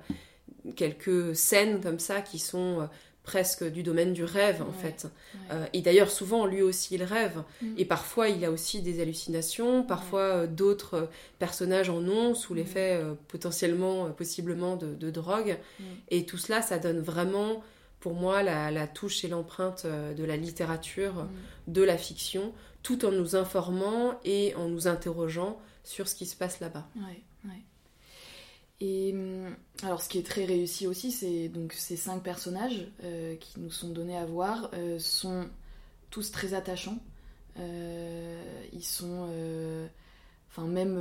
quelques 0.76 1.36
scènes 1.36 1.82
comme 1.82 2.00
ça 2.00 2.22
qui 2.22 2.40
sont 2.40 2.88
presque 3.24 3.64
du 3.64 3.84
domaine 3.84 4.14
du 4.14 4.24
rêve 4.24 4.64
en 4.64 4.72
fait. 4.72 5.08
Euh, 5.52 5.66
et 5.74 5.82
d'ailleurs 5.82 6.10
souvent 6.10 6.46
lui 6.46 6.62
aussi 6.62 6.96
il 6.96 7.04
rêve 7.04 7.44
mm. 7.62 7.76
et 7.78 7.86
parfois 7.86 8.30
il 8.30 8.44
a 8.44 8.52
aussi 8.52 8.82
des 8.82 9.00
hallucinations, 9.00 9.84
parfois 9.84 10.22
euh, 10.22 10.48
d'autres 10.48 10.94
euh, 10.96 11.06
personnages 11.38 11.90
en 11.90 12.04
ont 12.08 12.34
sous 12.34 12.54
l'effet 12.54 13.02
mm. 13.02 13.18
potentiellement, 13.28 14.10
possiblement 14.10 14.76
de, 14.76 15.12
drogue. 15.12 15.58
Mm. 15.80 15.84
Et 16.10 16.26
tout 16.26 16.38
cela 16.38 16.62
ça 16.62 16.80
donne 16.80 17.00
vraiment 17.00 17.64
pour 18.02 18.14
moi 18.14 18.44
la, 18.44 18.88
touche 18.88 19.24
et 19.24 19.30
l'empreinte 19.30 19.86
de 19.86 20.24
la 20.24 20.36
littérature, 20.36 21.28
de 21.68 21.82
la 21.82 21.98
fiction, 21.98 22.54
tout 22.84 23.06
en 23.06 23.12
nous 23.12 23.36
informant 23.36 24.20
et 24.26 24.54
en 24.56 24.68
nous 24.68 24.88
interrogeant 24.88 25.58
sur 25.84 26.08
ce 26.08 26.16
qui 26.16 26.26
se 26.26 26.36
passe 26.36 26.60
là-bas. 26.60 26.88
Et 28.82 29.14
hum, 29.14 29.56
alors, 29.84 30.02
ce 30.02 30.10
qui 30.10 30.18
est 30.18 30.26
très 30.26 30.44
réussi 30.44 30.88
aussi, 30.88 31.12
c'est 31.12 31.48
donc 31.48 31.74
ces 31.74 31.96
cinq 31.96 32.24
personnages 32.24 32.88
euh, 33.04 33.36
qui 33.36 33.60
nous 33.60 33.70
sont 33.70 33.90
donnés 33.90 34.18
à 34.18 34.26
voir 34.26 34.72
euh, 34.74 34.98
sont 35.00 35.48
tous 36.10 36.32
très 36.32 36.56
attachants. 36.56 36.98
Euh, 37.60 38.66
ils 38.74 38.84
sont, 38.84 39.30
enfin 40.50 40.66
même 40.68 40.98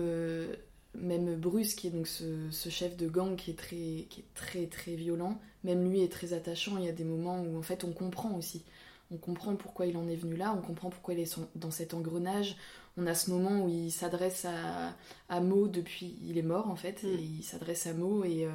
même 0.95 1.37
Bruce 1.37 1.75
qui 1.75 1.87
est 1.87 1.91
donc 1.91 2.07
ce, 2.07 2.69
chef 2.69 2.97
de 2.97 3.09
gang 3.09 3.37
qui 3.37 3.53
est 3.53 3.59
très 3.59 4.07
qui 4.09 4.21
est 4.21 4.35
très 4.35 4.67
très 4.67 4.95
violent. 4.95 5.41
Même 5.65 5.89
lui 5.89 6.03
est 6.03 6.13
très 6.13 6.33
attachant. 6.33 6.79
Il 6.79 6.85
y 6.85 6.89
a 6.89 6.93
des 6.93 7.05
moments 7.05 7.41
où 7.41 7.59
en 7.59 7.63
fait 7.63 7.85
on 7.85 7.93
comprend 7.93 8.35
aussi. 8.37 8.65
On 9.13 9.17
comprend 9.17 9.57
pourquoi 9.57 9.87
il 9.87 9.97
en 9.97 10.09
est 10.09 10.17
venu 10.17 10.37
là. 10.37 10.55
On 10.57 10.63
comprend 10.63 10.91
pourquoi 10.91 11.15
il 11.15 11.21
est 11.21 11.39
dans 11.57 11.71
cet 11.71 11.95
engrenage 11.95 12.57
on 12.97 13.07
a 13.07 13.15
ce 13.15 13.31
moment 13.31 13.65
où 13.65 13.69
il 13.69 13.91
s'adresse 13.91 14.45
à, 14.45 14.95
à 15.29 15.41
Mo 15.41 15.69
depuis. 15.69 16.17
Il 16.23 16.39
est 16.39 16.43
mort 16.43 16.69
en 16.69 16.77
fait, 16.77 17.03
mm. 17.03 17.09
et 17.09 17.23
il 17.39 17.43
s'adresse 17.43 17.87
à 17.87 17.95
Mo 17.95 18.25
et, 18.25 18.47
euh, 18.47 18.51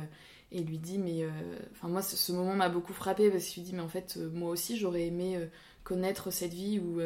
et 0.52 0.62
lui 0.62 0.78
dit 0.78 0.98
Mais. 0.98 1.24
Euh, 1.24 1.30
enfin, 1.72 1.88
moi, 1.88 2.02
ce, 2.02 2.32
moment 2.32 2.56
m'a 2.56 2.70
beaucoup 2.70 2.94
frappé 2.94 3.30
parce 3.30 3.46
qu'il 3.46 3.64
dit 3.64 3.74
Mais 3.74 3.82
en 3.82 3.88
fait, 3.88 4.16
euh, 4.18 4.30
moi 4.30 4.50
aussi, 4.50 4.78
j'aurais 4.78 5.08
aimé 5.08 5.40
connaître 5.84 6.32
cette 6.32 6.54
vie 6.54 6.80
où. 6.80 7.00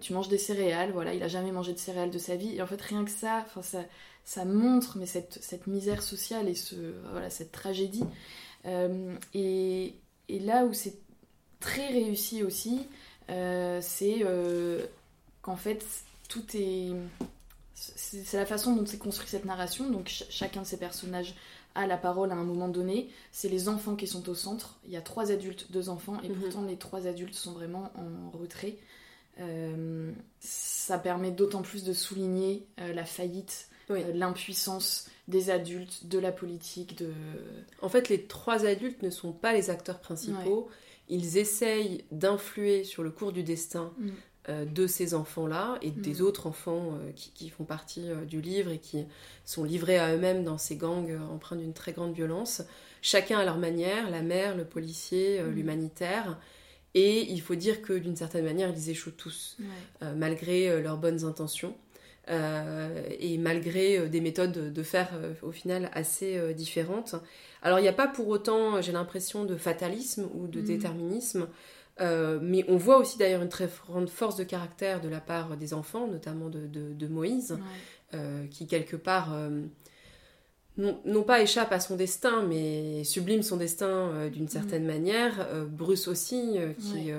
Tu 0.00 0.12
manges 0.12 0.28
des 0.28 0.38
céréales, 0.38 0.92
voilà, 0.92 1.14
il 1.14 1.22
a 1.22 1.28
jamais 1.28 1.52
mangé 1.52 1.72
de 1.72 1.78
céréales 1.78 2.10
de 2.10 2.18
sa 2.18 2.36
vie, 2.36 2.56
et 2.56 2.62
en 2.62 2.66
fait 2.66 2.80
rien 2.80 3.04
que 3.04 3.10
ça, 3.10 3.44
ça, 3.62 3.84
ça 4.24 4.44
montre 4.44 4.96
mais 4.98 5.06
cette, 5.06 5.38
cette 5.42 5.66
misère 5.66 6.02
sociale 6.02 6.48
et 6.48 6.54
ce, 6.54 6.74
voilà, 7.10 7.30
cette 7.30 7.52
tragédie. 7.52 8.04
et, 9.34 9.94
et, 10.28 10.38
là 10.38 10.64
où 10.64 10.72
c'est 10.72 10.96
très 11.60 11.88
réussi 11.88 12.42
aussi, 12.42 12.86
c'est 13.28 14.24
qu'en 15.42 15.56
fait 15.56 15.84
tout 16.32 16.44
est. 16.54 16.92
C'est 17.74 18.36
la 18.36 18.46
façon 18.46 18.76
dont 18.76 18.86
c'est 18.86 18.98
construit 18.98 19.28
cette 19.28 19.44
narration. 19.44 19.90
Donc 19.90 20.08
chacun 20.08 20.62
de 20.62 20.66
ces 20.66 20.78
personnages 20.78 21.34
a 21.74 21.86
la 21.86 21.96
parole 21.96 22.30
à 22.30 22.34
un 22.34 22.44
moment 22.44 22.68
donné. 22.68 23.10
C'est 23.32 23.48
les 23.48 23.68
enfants 23.68 23.96
qui 23.96 24.06
sont 24.06 24.28
au 24.28 24.34
centre. 24.34 24.78
Il 24.86 24.92
y 24.92 24.96
a 24.96 25.02
trois 25.02 25.30
adultes, 25.30 25.70
deux 25.72 25.88
enfants, 25.88 26.18
et 26.22 26.28
mhm. 26.28 26.36
pourtant 26.36 26.62
les 26.62 26.76
trois 26.76 27.06
adultes 27.06 27.34
sont 27.34 27.52
vraiment 27.52 27.90
en 27.96 28.30
retrait. 28.38 28.76
Euh, 29.40 30.12
ça 30.40 30.98
permet 30.98 31.30
d'autant 31.30 31.62
plus 31.62 31.84
de 31.84 31.92
souligner 31.92 32.66
euh, 32.80 32.92
la 32.92 33.04
faillite, 33.04 33.68
euh, 33.90 34.12
l'impuissance 34.12 35.08
des 35.28 35.50
adultes, 35.50 36.06
de 36.06 36.18
la 36.18 36.32
politique. 36.32 36.98
De... 36.98 37.10
En 37.80 37.88
fait, 37.88 38.08
les 38.08 38.22
trois 38.24 38.66
adultes 38.66 39.02
ne 39.02 39.10
sont 39.10 39.32
pas 39.32 39.52
les 39.52 39.70
acteurs 39.70 40.00
principaux. 40.00 40.68
Ils 41.08 41.38
essayent 41.38 42.04
d'influer 42.10 42.84
sur 42.84 43.02
le 43.02 43.10
cours 43.10 43.32
du 43.32 43.42
destin 43.42 43.92
mm. 43.98 44.10
De 44.72 44.88
ces 44.88 45.14
enfants-là 45.14 45.78
et 45.82 45.92
des 45.92 46.14
mm. 46.14 46.24
autres 46.24 46.48
enfants 46.48 46.98
qui, 47.14 47.48
font 47.48 47.62
partie 47.62 48.08
du 48.26 48.40
livre 48.40 48.72
et 48.72 48.78
qui 48.78 49.04
sont 49.44 49.62
livrés 49.62 49.98
à 50.00 50.16
eux-mêmes 50.16 50.42
dans 50.42 50.58
ces 50.58 50.74
gangs 50.74 51.16
empreints 51.30 51.54
d'une 51.54 51.72
très 51.72 51.92
grande 51.92 52.12
violence, 52.12 52.62
chacun 53.02 53.38
à 53.38 53.44
leur 53.44 53.58
manière, 53.58 54.10
la 54.10 54.20
mère, 54.20 54.56
le 54.56 54.64
policier, 54.64 55.40
mm. 55.40 55.50
l'humanitaire. 55.50 56.40
Et 56.94 57.30
il 57.30 57.40
faut 57.40 57.54
dire 57.54 57.80
que 57.80 57.94
d'une 57.94 58.16
certaine 58.16 58.44
manière, 58.44 58.70
ils 58.70 58.90
échouent 58.90 59.16
tous, 59.16 59.56
malgré 60.16 60.82
leurs 60.82 60.98
bonnes 60.98 61.24
intentions. 61.24 61.74
et 62.28 63.38
malgré 63.38 64.08
des 64.08 64.20
méthodes 64.20 64.72
de 64.72 64.82
faire 64.82 65.08
au 65.42 65.52
final 65.52 65.90
assez 65.94 66.52
différentes. 66.54 67.14
Alors 67.62 67.78
il 67.78 67.82
n'y 67.82 67.88
a 67.88 67.94
pas 67.94 68.08
pour 68.08 68.28
autant, 68.28 68.82
j'ai 68.82 68.92
l'impression, 68.92 69.44
de 69.44 69.56
fatalisme 69.56 70.28
ou 70.34 70.46
de 70.48 70.60
mm. 70.60 70.64
déterminisme. 70.64 71.48
Euh, 72.00 72.38
mais 72.42 72.64
on 72.68 72.76
voit 72.76 72.98
aussi 72.98 73.18
d'ailleurs 73.18 73.42
une 73.42 73.48
très 73.48 73.68
grande 73.86 74.08
force 74.08 74.36
de 74.36 74.44
caractère 74.44 75.00
de 75.00 75.08
la 75.08 75.20
part 75.20 75.56
des 75.56 75.74
enfants, 75.74 76.06
notamment 76.06 76.48
de, 76.48 77.06
Moïse, 77.06 77.58
euh, 78.14 78.46
qui 78.46 78.66
quelque 78.66 78.96
part 78.96 79.34
euh, 79.34 79.62
non, 80.78 81.22
pas 81.22 81.42
échappe 81.42 81.72
à 81.72 81.80
son 81.80 81.96
destin, 81.96 82.42
mais 82.42 83.04
sublime 83.04 83.42
son 83.42 83.56
destin 83.56 84.28
d'une 84.32 84.48
certaine 84.48 84.86
manière. 84.86 85.46
Bruce 85.68 86.08
aussi, 86.08 86.56
qui 86.78 87.10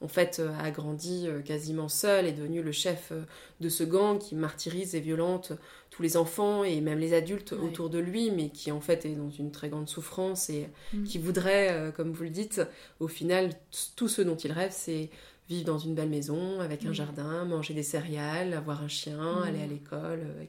en 0.00 0.08
fait 0.08 0.42
a 0.60 0.70
grandi 0.70 1.26
quasiment 1.44 1.88
seul, 1.88 2.26
est 2.26 2.32
devenu 2.32 2.62
le 2.62 2.72
chef 2.72 3.12
de 3.60 3.68
ce 3.70 3.82
gang 3.82 4.18
qui 4.18 4.34
martyrise 4.34 4.94
et 4.94 5.00
violente 5.00 5.54
tous 5.98 6.02
les 6.02 6.16
enfants 6.16 6.62
et 6.62 6.80
même 6.80 7.00
les 7.00 7.12
adultes 7.12 7.52
autour 7.52 7.90
de 7.90 7.98
lui, 7.98 8.30
mais 8.30 8.50
qui 8.50 8.70
en 8.70 8.80
fait 8.80 9.04
est 9.04 9.16
dans 9.16 9.30
une 9.30 9.50
très 9.50 9.68
grande 9.68 9.88
souffrance 9.88 10.48
et 10.48 10.68
mm. 10.92 11.02
qui 11.02 11.18
voudrait, 11.18 11.72
euh, 11.72 11.90
comme 11.90 12.12
vous 12.12 12.22
le 12.22 12.30
dites, 12.30 12.62
au 13.00 13.08
final, 13.08 13.50
tout 13.96 14.06
ce 14.06 14.22
dont 14.22 14.36
il 14.36 14.52
rêve, 14.52 14.70
c'est 14.72 15.10
vivre 15.48 15.64
dans 15.64 15.78
une 15.78 15.96
belle 15.96 16.08
maison, 16.08 16.60
avec 16.60 16.84
un 16.84 16.90
mm. 16.90 16.94
jardin, 16.94 17.44
manger 17.46 17.74
des 17.74 17.82
céréales, 17.82 18.54
avoir 18.54 18.80
un 18.80 18.86
chien, 18.86 19.40
mm. 19.40 19.42
aller 19.42 19.62
à 19.62 19.66
l'école, 19.66 20.20
euh, 20.22 20.44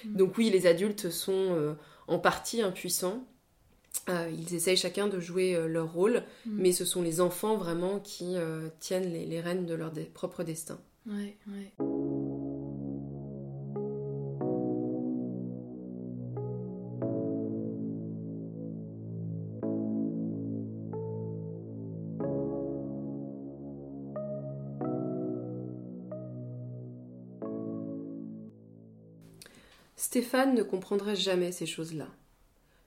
etc. 0.00 0.16
Donc 0.16 0.38
oui, 0.38 0.50
les 0.50 0.66
adultes 0.66 1.10
sont 1.10 1.32
euh, 1.32 1.74
en 2.06 2.18
partie 2.18 2.62
impuissants. 2.62 3.24
ils 4.08 4.54
essayent 4.54 4.76
chacun 4.76 5.08
de 5.08 5.20
jouer 5.20 5.58
leur 5.68 5.92
rôle, 5.92 6.22
mais 6.46 6.72
ce 6.72 6.84
sont 6.84 7.02
les 7.02 7.20
enfants 7.20 7.56
vraiment 7.56 7.98
qui 8.00 8.36
tiennent 8.80 9.12
les, 9.12 9.40
rênes 9.40 9.66
de 9.66 9.74
leur 9.74 9.92
propre 10.14 10.44
destin. 10.44 10.80
Ouais, 11.06 11.36
ouais. 11.48 11.72
Stéphane 30.10 30.54
ne 30.54 30.62
comprendrait 30.62 31.16
jamais 31.16 31.52
ces 31.52 31.66
choses-là. 31.66 32.08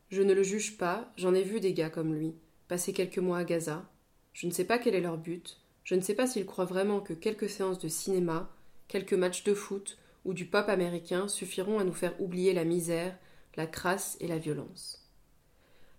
Je 0.09 0.23
ne 0.23 0.33
le 0.33 0.41
juge 0.41 0.75
pas, 0.79 1.13
j'en 1.17 1.35
ai 1.35 1.43
vu 1.43 1.59
des 1.59 1.71
gars 1.71 1.91
comme 1.91 2.15
lui, 2.15 2.33
passer 2.67 2.93
quelques 2.93 3.19
mois 3.19 3.37
à 3.37 3.43
Gaza. 3.43 3.87
Je 4.33 4.47
ne 4.47 4.51
sais 4.51 4.63
pas 4.63 4.79
quel 4.79 4.95
est 4.95 5.01
leur 5.01 5.19
but, 5.19 5.59
je 5.83 5.93
ne 5.93 6.01
sais 6.01 6.15
pas 6.15 6.25
s'ils 6.25 6.47
croient 6.47 6.65
vraiment 6.65 6.99
que 6.99 7.13
quelques 7.13 7.47
séances 7.47 7.77
de 7.77 7.89
cinéma, 7.89 8.49
quelques 8.87 9.13
matchs 9.13 9.43
de 9.43 9.53
foot 9.53 9.99
ou 10.25 10.33
du 10.33 10.47
pop 10.47 10.67
américain 10.67 11.27
suffiront 11.27 11.77
à 11.77 11.83
nous 11.83 11.93
faire 11.93 12.19
oublier 12.19 12.53
la 12.53 12.63
misère, 12.63 13.15
la 13.55 13.67
crasse 13.67 14.17
et 14.19 14.27
la 14.27 14.39
violence. 14.39 15.07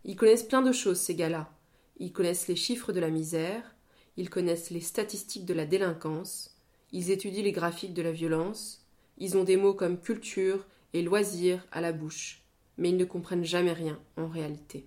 Ils 0.02 0.16
connaissent 0.16 0.42
plein 0.42 0.62
de 0.62 0.72
choses, 0.72 0.98
ces 0.98 1.14
gars-là. 1.14 1.56
Ils 1.98 2.12
connaissent 2.12 2.48
les 2.48 2.56
chiffres 2.56 2.92
de 2.92 2.98
la 2.98 3.10
misère, 3.10 3.76
ils 4.16 4.28
connaissent 4.28 4.70
les 4.70 4.80
statistiques 4.80 5.46
de 5.46 5.54
la 5.54 5.66
délinquance, 5.66 6.58
ils 6.90 7.12
étudient 7.12 7.44
les 7.44 7.52
graphiques 7.52 7.94
de 7.94 8.02
la 8.02 8.10
violence, 8.10 8.84
ils 9.18 9.36
ont 9.36 9.44
des 9.44 9.56
mots 9.56 9.74
comme 9.74 10.00
culture, 10.00 10.66
et 10.92 11.02
loisirs 11.02 11.66
à 11.72 11.80
la 11.80 11.92
bouche, 11.92 12.42
mais 12.78 12.90
ils 12.90 12.96
ne 12.96 13.04
comprennent 13.04 13.44
jamais 13.44 13.72
rien 13.72 13.98
en 14.16 14.28
réalité. 14.28 14.86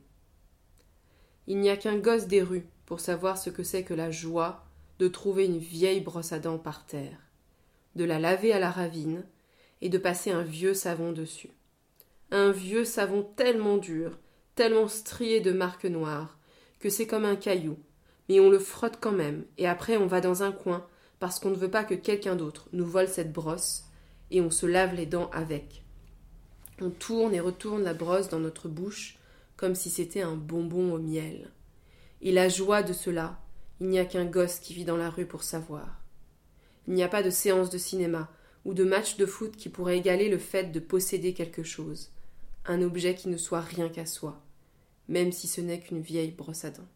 Il 1.48 1.60
n'y 1.60 1.70
a 1.70 1.78
qu'un 1.78 1.98
gosse 1.98 2.28
des 2.28 2.42
rues 2.42 2.66
pour 2.86 3.00
savoir 3.00 3.38
ce 3.38 3.50
que 3.50 3.64
c'est 3.64 3.84
que 3.84 3.94
la 3.94 4.12
joie 4.12 4.66
de 5.00 5.08
trouver 5.08 5.46
une 5.46 5.58
vieille 5.58 6.02
brosse 6.02 6.32
à 6.32 6.40
dents 6.40 6.58
par 6.58 6.86
terre, 6.86 7.20
de 7.96 8.04
la 8.04 8.20
laver 8.20 8.54
à 8.54 8.60
la 8.60 8.72
ravine 8.72 9.24
et 9.82 9.90
de 9.90 9.98
passer 9.98 10.32
un 10.32 10.44
vieux 10.44 10.74
savon 10.74 11.12
dessus. 11.12 11.52
Un 12.32 12.52
vieux 12.52 12.86
savon 12.86 13.24
tellement 13.36 13.78
dur, 13.78 14.18
tellement 14.56 14.88
strié 14.88 15.42
de 15.42 15.52
marques 15.52 15.86
noires, 15.86 16.38
que 16.80 16.90
c'est 16.90 17.08
comme 17.08 17.26
un 17.26 17.36
caillou, 17.36 17.78
mais 18.30 18.40
on 18.40 18.50
le 18.50 18.60
frotte 18.60 18.98
quand 19.00 19.12
même, 19.12 19.46
et 19.58 19.68
après 19.68 19.98
on 19.98 20.08
va 20.08 20.22
dans 20.22 20.44
un 20.44 20.52
coin 20.52 20.88
parce 21.20 21.40
qu'on 21.40 21.50
ne 21.50 21.56
veut 21.56 21.72
pas 21.72 21.84
que 21.84 21.94
quelqu'un 21.94 22.36
d'autre 22.36 22.68
nous 22.74 22.86
vole 22.86 23.08
cette 23.08 23.32
brosse, 23.32 23.86
et 24.32 24.42
on 24.42 24.52
se 24.52 24.66
lave 24.66 24.96
les 24.96 25.06
dents 25.06 25.30
avec. 25.32 25.85
On 26.82 26.90
tourne 26.90 27.34
et 27.34 27.40
retourne 27.40 27.84
la 27.84 27.94
brosse 27.94 28.30
dans 28.30 28.40
notre 28.40 28.68
bouche 28.68 29.18
comme 29.56 29.76
si 29.76 29.90
c'était 29.90 30.22
un 30.22 30.36
bonbon 30.36 30.94
au 30.94 30.98
miel. 30.98 31.50
Et 32.22 32.32
la 32.32 32.50
joie 32.50 32.84
de 32.84 32.94
cela, 32.94 33.40
il 33.80 33.88
n'y 33.88 34.00
a 34.00 34.06
qu'un 34.06 34.26
gosse 34.26 34.60
qui 34.60 34.74
vit 34.74 34.86
dans 34.86 34.98
la 34.98 35.10
rue 35.10 35.26
pour 35.26 35.44
savoir. 35.44 36.02
Il 36.88 36.94
n'y 36.94 37.04
a 37.04 37.08
pas 37.08 37.24
de 37.24 37.30
séance 37.30 37.70
de 37.70 37.78
cinéma 37.78 38.30
ou 38.66 38.74
de 38.74 38.84
match 38.84 39.18
de 39.18 39.26
foot 39.26 39.56
qui 39.56 39.70
pourrait 39.70 39.98
égaler 39.98 40.30
le 40.30 40.38
fait 40.38 40.72
de 40.72 40.80
posséder 40.80 41.34
quelque 41.34 41.64
chose, 41.64 42.12
un 42.66 42.82
objet 42.82 43.16
qui 43.16 43.30
ne 43.30 43.38
soit 43.38 43.62
rien 43.62 43.90
qu'à 43.90 44.06
soi, 44.06 44.42
même 45.08 45.32
si 45.32 45.48
ce 45.48 45.62
n'est 45.62 45.80
qu'une 45.80 46.02
vieille 46.02 46.32
brosse 46.32 46.66
à 46.66 46.72
dents. 46.72 46.88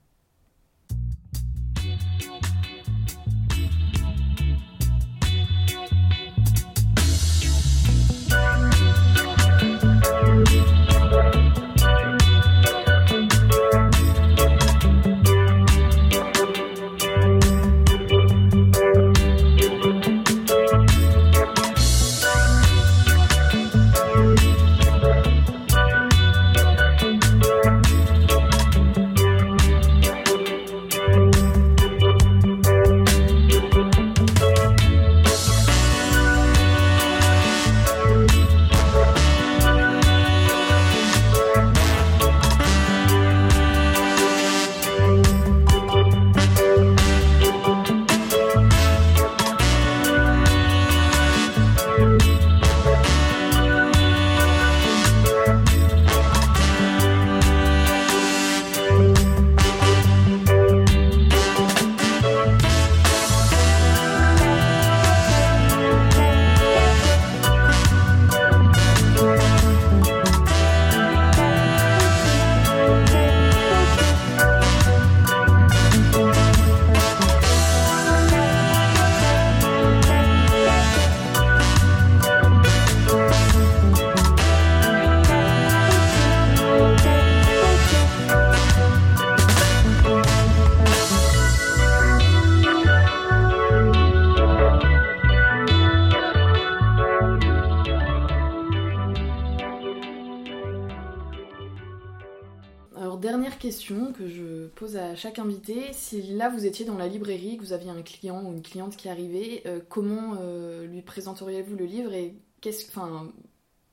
Chaque 105.15 105.39
invité, 105.39 105.91
si 105.91 106.21
là 106.21 106.49
vous 106.49 106.65
étiez 106.65 106.85
dans 106.85 106.97
la 106.97 107.07
librairie, 107.07 107.57
que 107.57 107.63
vous 107.63 107.73
aviez 107.73 107.89
un 107.89 108.01
client 108.01 108.41
ou 108.43 108.53
une 108.53 108.61
cliente 108.61 108.95
qui 108.95 109.09
arrivait, 109.09 109.63
euh, 109.65 109.79
comment 109.89 110.37
euh, 110.39 110.85
lui 110.85 111.01
présenteriez-vous 111.01 111.75
le 111.75 111.85
livre 111.85 112.13
et 112.13 112.35
qu'est-ce, 112.61 112.87
enfin, 112.87 113.31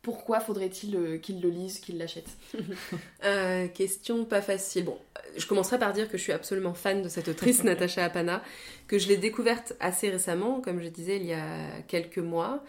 pourquoi 0.03 0.39
faudrait-il 0.39 0.95
euh, 0.97 1.19
qu'il 1.19 1.41
le 1.41 1.49
lise, 1.49 1.81
qu'il 1.81 1.99
l'achète? 1.99 2.29
Question 3.75 4.25
pas 4.25 4.43
facile. 4.43 4.85
Bon, 4.85 4.99
je 5.37 5.47
commencerai 5.47 5.79
par 5.79 5.93
dire 5.93 6.09
que 6.09 6.17
je 6.17 6.23
suis 6.23 6.33
absolument 6.33 6.75
fan 6.75 7.03
de 7.03 7.09
cette 7.09 7.29
autrice, 7.29 7.65
Natacha 7.65 8.05
Apana, 8.05 8.43
que 8.87 8.99
je 8.99 9.09
l'ai 9.09 9.17
découverte 9.17 9.75
assez 9.81 10.09
récemment, 10.11 10.61
comme 10.61 10.81
je 10.81 10.89
disais, 10.89 11.17
il 11.17 11.27
y 11.27 11.33
a 11.33 11.83
quelques 11.89 12.19
mois, 12.19 12.63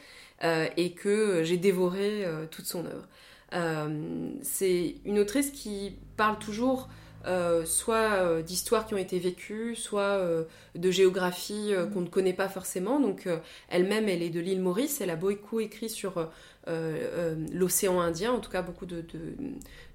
et 0.44 0.92
que 0.92 1.44
j'ai 1.44 1.58
dévoré 1.58 2.26
toute 2.52 2.66
son 2.66 2.86
œuvre. 2.86 3.08
c'est 4.44 4.96
une 5.04 5.18
autrice 5.18 5.50
qui 5.50 5.94
parle 6.16 6.38
toujours 6.38 6.90
euh, 7.28 7.66
soit 7.66 8.42
d'histoires 8.42 8.86
qui 8.86 8.94
ont 8.94 8.98
été 8.98 9.20
vécues, 9.20 9.76
soit 9.76 10.22
de 10.76 10.92
géographie 10.92 11.74
mm. 11.74 11.92
qu'on 11.92 12.02
ne 12.02 12.08
connaît 12.08 12.34
pas 12.34 12.50
forcément. 12.50 13.00
Donc 13.00 13.28
elle-même, 13.70 14.10
elle 14.10 14.22
est 14.22 14.30
de 14.30 14.40
l'île 14.40 14.62
Maurice, 14.62 15.02
elle 15.02 15.10
a 15.10 15.16
beaucoup 15.16 15.60
écrit 15.60 15.90
sur 15.90 16.30
l'océan 17.54 18.00
Indien, 18.00 18.32
en 18.32 18.40
tout 18.40 18.52
cas 18.52 18.62
beaucoup 18.62 18.86
de, 18.86 19.06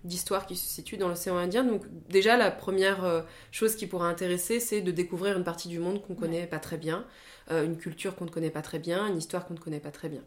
d'histoires 0.04 0.46
qui 0.46 0.56
se 0.56 0.66
situent 0.66 0.96
dans 0.96 1.08
l'océan 1.08 1.36
Indien. 1.36 1.64
Donc 1.64 1.82
déjà, 2.08 2.36
la 2.36 2.50
première 2.50 3.24
chose 3.50 3.76
qui 3.76 3.86
pourrait 3.86 4.08
intéresser, 4.08 4.60
c'est 4.60 4.80
de 4.80 4.90
découvrir 4.90 5.36
une 5.36 5.44
partie 5.44 5.68
du 5.68 5.78
monde 5.78 6.02
qu'on 6.02 6.14
ne 6.14 6.18
connaît 6.18 6.46
pas 6.46 6.58
très 6.58 6.76
bien, 6.76 7.04
une 7.50 7.76
culture 7.76 8.14
qu'on 8.14 8.26
ne 8.26 8.30
connaît 8.30 8.50
pas 8.50 8.62
très 8.62 8.78
bien, 8.78 9.06
une 9.06 9.18
histoire 9.18 9.46
qu'on 9.46 9.54
ne 9.54 9.58
connaît 9.58 9.80
pas 9.80 9.90
très 9.90 10.08
bien 10.08 10.22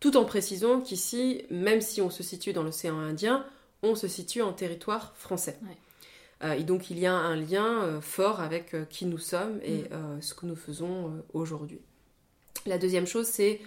tout 0.00 0.16
en 0.16 0.24
précisant 0.24 0.80
qu'ici, 0.80 1.44
même 1.50 1.80
si 1.80 2.00
on 2.00 2.10
se 2.10 2.22
situe 2.22 2.52
dans 2.52 2.62
l'océan 2.62 2.98
Indien, 2.98 3.44
on 3.82 3.94
se 3.94 4.08
situe 4.08 4.42
en 4.42 4.52
territoire 4.52 5.14
français. 5.16 5.58
Euh, 5.62 5.68
et 6.42 6.64
donc 6.64 6.90
il 6.90 6.98
y 6.98 7.06
a 7.06 7.14
un 7.14 7.36
lien 7.36 7.82
euh, 7.82 8.00
fort 8.00 8.40
avec 8.40 8.74
euh, 8.74 8.84
qui 8.84 9.06
nous 9.06 9.18
sommes 9.18 9.58
et 9.62 9.84
mm. 9.84 10.20
ce 10.20 10.34
que 10.34 10.46
nous 10.46 10.56
faisons 10.56 11.12
aujourd'hui. 11.32 11.80
La 12.66 12.78
deuxième 12.78 13.06
chose, 13.06 13.26
c'est 13.26 13.60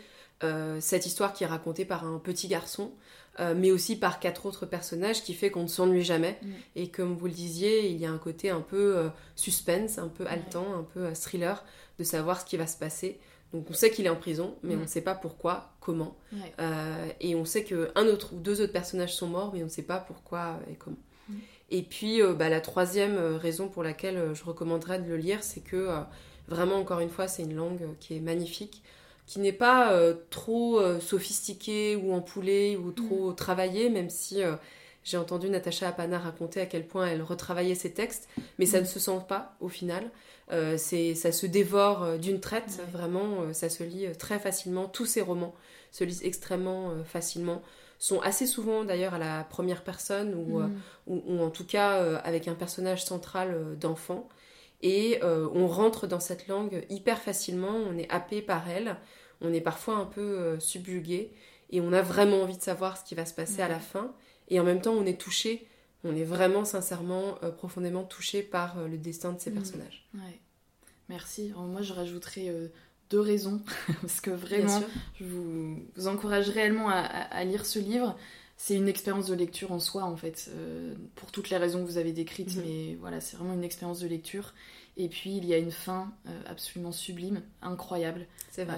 cette 0.79 1.05
histoire 1.05 1.33
qui 1.33 1.43
est 1.43 1.47
racontée 1.47 1.83
par 1.83 2.05
un 2.05 2.17
petit 2.17 2.47
garçon, 2.47 2.93
mais 3.55 3.71
aussi 3.71 3.97
par 3.97 4.19
quatre 4.19 4.45
autres 4.45 4.65
personnages, 4.65 5.23
qui 5.23 5.33
fait 5.33 5.51
qu'on 5.51 5.63
ne 5.63 5.67
s'ennuie 5.67 6.03
jamais. 6.03 6.37
Mm. 6.41 6.47
Et 6.75 6.89
comme 6.89 7.15
vous 7.15 7.27
le 7.27 7.33
disiez, 7.33 7.89
il 7.89 7.97
y 7.97 8.05
a 8.05 8.11
un 8.11 8.17
côté 8.17 8.49
un 8.49 8.61
peu 8.61 9.09
suspense, 9.35 9.97
un 9.97 10.07
peu 10.07 10.25
haletant, 10.27 10.73
un 10.73 10.83
peu 10.83 11.13
thriller, 11.13 11.63
de 11.97 12.03
savoir 12.03 12.39
ce 12.39 12.45
qui 12.45 12.57
va 12.57 12.67
se 12.67 12.77
passer. 12.77 13.19
Donc 13.53 13.65
on 13.69 13.73
sait 13.73 13.89
qu'il 13.89 14.05
est 14.05 14.09
en 14.09 14.15
prison, 14.15 14.55
mais 14.61 14.75
on 14.75 14.81
ne 14.81 14.87
sait 14.87 15.01
pas 15.01 15.15
pourquoi, 15.15 15.73
comment. 15.79 16.15
Euh, 16.59 17.07
et 17.19 17.35
on 17.35 17.45
sait 17.45 17.63
qu'un 17.63 18.05
autre 18.07 18.33
ou 18.33 18.37
deux 18.37 18.61
autres 18.61 18.73
personnages 18.73 19.15
sont 19.15 19.27
morts, 19.27 19.51
mais 19.53 19.61
on 19.61 19.65
ne 19.65 19.71
sait 19.71 19.83
pas 19.83 19.97
pourquoi 19.97 20.59
et 20.69 20.75
comment. 20.75 20.97
Et 21.71 21.83
puis 21.83 22.21
euh, 22.21 22.33
bah, 22.33 22.49
la 22.49 22.61
troisième 22.61 23.17
euh, 23.17 23.37
raison 23.37 23.67
pour 23.67 23.83
laquelle 23.83 24.33
je 24.33 24.43
recommanderais 24.43 24.99
de 24.99 25.07
le 25.07 25.17
lire, 25.17 25.43
c'est 25.43 25.61
que 25.61 25.89
vraiment, 26.47 26.75
encore 26.75 26.99
une 26.99 27.09
fois, 27.09 27.27
c'est 27.27 27.43
une 27.43 27.55
langue 27.55 27.87
qui 27.99 28.15
est 28.15 28.19
magnifique, 28.19 28.81
qui 29.27 29.39
n'est 29.39 29.53
pas 29.53 29.93
trop 30.31 30.81
sophistiquée 30.99 31.95
ou 31.95 32.13
empoulée 32.13 32.75
ou 32.77 32.91
trop 32.91 33.31
travaillée, 33.33 33.91
même 33.91 34.09
si 34.09 34.41
j'ai 35.03 35.17
entendu 35.17 35.49
Natacha 35.49 35.87
Apana 35.87 36.17
raconter 36.17 36.61
à 36.61 36.65
quel 36.65 36.85
point 36.85 37.07
elle 37.07 37.21
retravaillait 37.21 37.75
ses 37.75 37.91
textes, 37.91 38.27
mais 38.57 38.65
ça 38.65 38.81
ne 38.81 38.85
se 38.85 38.99
sent 38.99 39.19
pas 39.27 39.55
au 39.59 39.69
final. 39.69 40.09
Euh, 40.51 40.75
c'est, 40.77 41.15
ça 41.15 41.31
se 41.31 41.45
dévore 41.45 42.03
euh, 42.03 42.17
d'une 42.17 42.39
traite, 42.39 42.81
vraiment, 42.91 43.41
euh, 43.41 43.53
ça 43.53 43.69
se 43.69 43.83
lit 43.83 44.07
très 44.17 44.39
facilement. 44.39 44.87
Tous 44.87 45.05
ces 45.05 45.21
romans 45.21 45.53
se 45.91 46.03
lisent 46.03 46.23
extrêmement 46.23 46.93
facilement, 47.05 47.63
sont 47.99 48.21
assez 48.21 48.47
souvent 48.47 48.83
d'ailleurs 48.85 49.13
à 49.13 49.19
la 49.19 49.43
première 49.43 49.83
personne 49.83 50.33
ou, 50.33 50.59
mm. 50.59 50.81
ou, 51.07 51.41
en 51.41 51.49
tout 51.49 51.65
cas 51.65 52.17
avec 52.19 52.47
un 52.47 52.55
personnage 52.55 53.03
central 53.03 53.77
d'enfant. 53.77 54.29
Et 54.81 55.19
on 55.23 55.67
rentre 55.67 56.07
dans 56.07 56.21
cette 56.21 56.47
langue 56.47 56.85
hyper 56.89 57.19
facilement, 57.19 57.75
on 57.75 57.97
est 57.97 58.09
happé 58.09 58.41
par 58.41 58.69
elle, 58.69 58.95
on 59.41 59.51
est 59.51 59.61
parfois 59.61 59.95
un 59.95 60.05
peu 60.05 60.57
subjugué 60.59 61.33
et 61.71 61.81
on 61.81 61.91
a 61.91 62.01
vraiment 62.01 62.41
envie 62.43 62.57
de 62.57 62.63
savoir 62.63 62.97
ce 62.97 63.03
qui 63.03 63.15
va 63.15 63.25
se 63.25 63.33
passer 63.33 63.61
à 63.61 63.67
la 63.67 63.79
fin. 63.79 64.13
Et 64.47 64.59
en 64.61 64.63
même 64.63 64.79
temps, 64.79 64.93
on 64.93 65.05
est 65.05 65.19
touché 65.19 65.67
on 66.03 66.15
est 66.15 66.23
vraiment 66.23 66.65
sincèrement 66.65 67.37
euh, 67.43 67.51
profondément 67.51 68.03
touché 68.03 68.41
par 68.41 68.77
euh, 68.77 68.87
le 68.87 68.97
destin 68.97 69.33
de 69.33 69.39
ces 69.39 69.51
mm. 69.51 69.55
personnages. 69.55 70.07
Ouais. 70.13 70.39
Merci. 71.09 71.51
moi, 71.55 71.81
je 71.81 71.93
rajouterais 71.93 72.49
euh, 72.49 72.67
deux 73.09 73.19
raisons, 73.19 73.61
parce 74.01 74.21
que 74.21 74.31
vraiment, 74.31 74.81
je 75.19 75.25
vous, 75.25 76.07
encourage 76.07 76.49
réellement 76.49 76.89
à, 76.89 77.43
lire 77.43 77.65
ce 77.65 77.79
livre. 77.79 78.15
C'est 78.57 78.75
une 78.75 78.89
expérience 78.89 79.27
de 79.27 79.35
lecture 79.35 79.71
en 79.71 79.79
soi, 79.79 80.03
en 80.03 80.17
fait, 80.17 80.51
pour 81.15 81.31
toutes 81.31 81.49
les 81.49 81.57
raisons 81.57 81.81
que 81.83 81.89
vous 81.89 81.97
avez 81.97 82.11
décrites, 82.11 82.55
mm-hmm. 82.55 82.65
mais 82.65 82.97
voilà, 82.99 83.21
c'est 83.21 83.37
vraiment 83.37 83.53
une 83.53 83.63
expérience 83.63 83.99
de 83.99 84.07
lecture. 84.07 84.53
Et 84.97 85.07
puis, 85.07 85.37
il 85.37 85.45
y 85.45 85.53
a 85.53 85.57
une 85.57 85.71
fin 85.71 86.11
absolument 86.45 86.91
sublime, 86.91 87.41
incroyable. 87.61 88.27
C'est 88.51 88.65
vrai. 88.65 88.77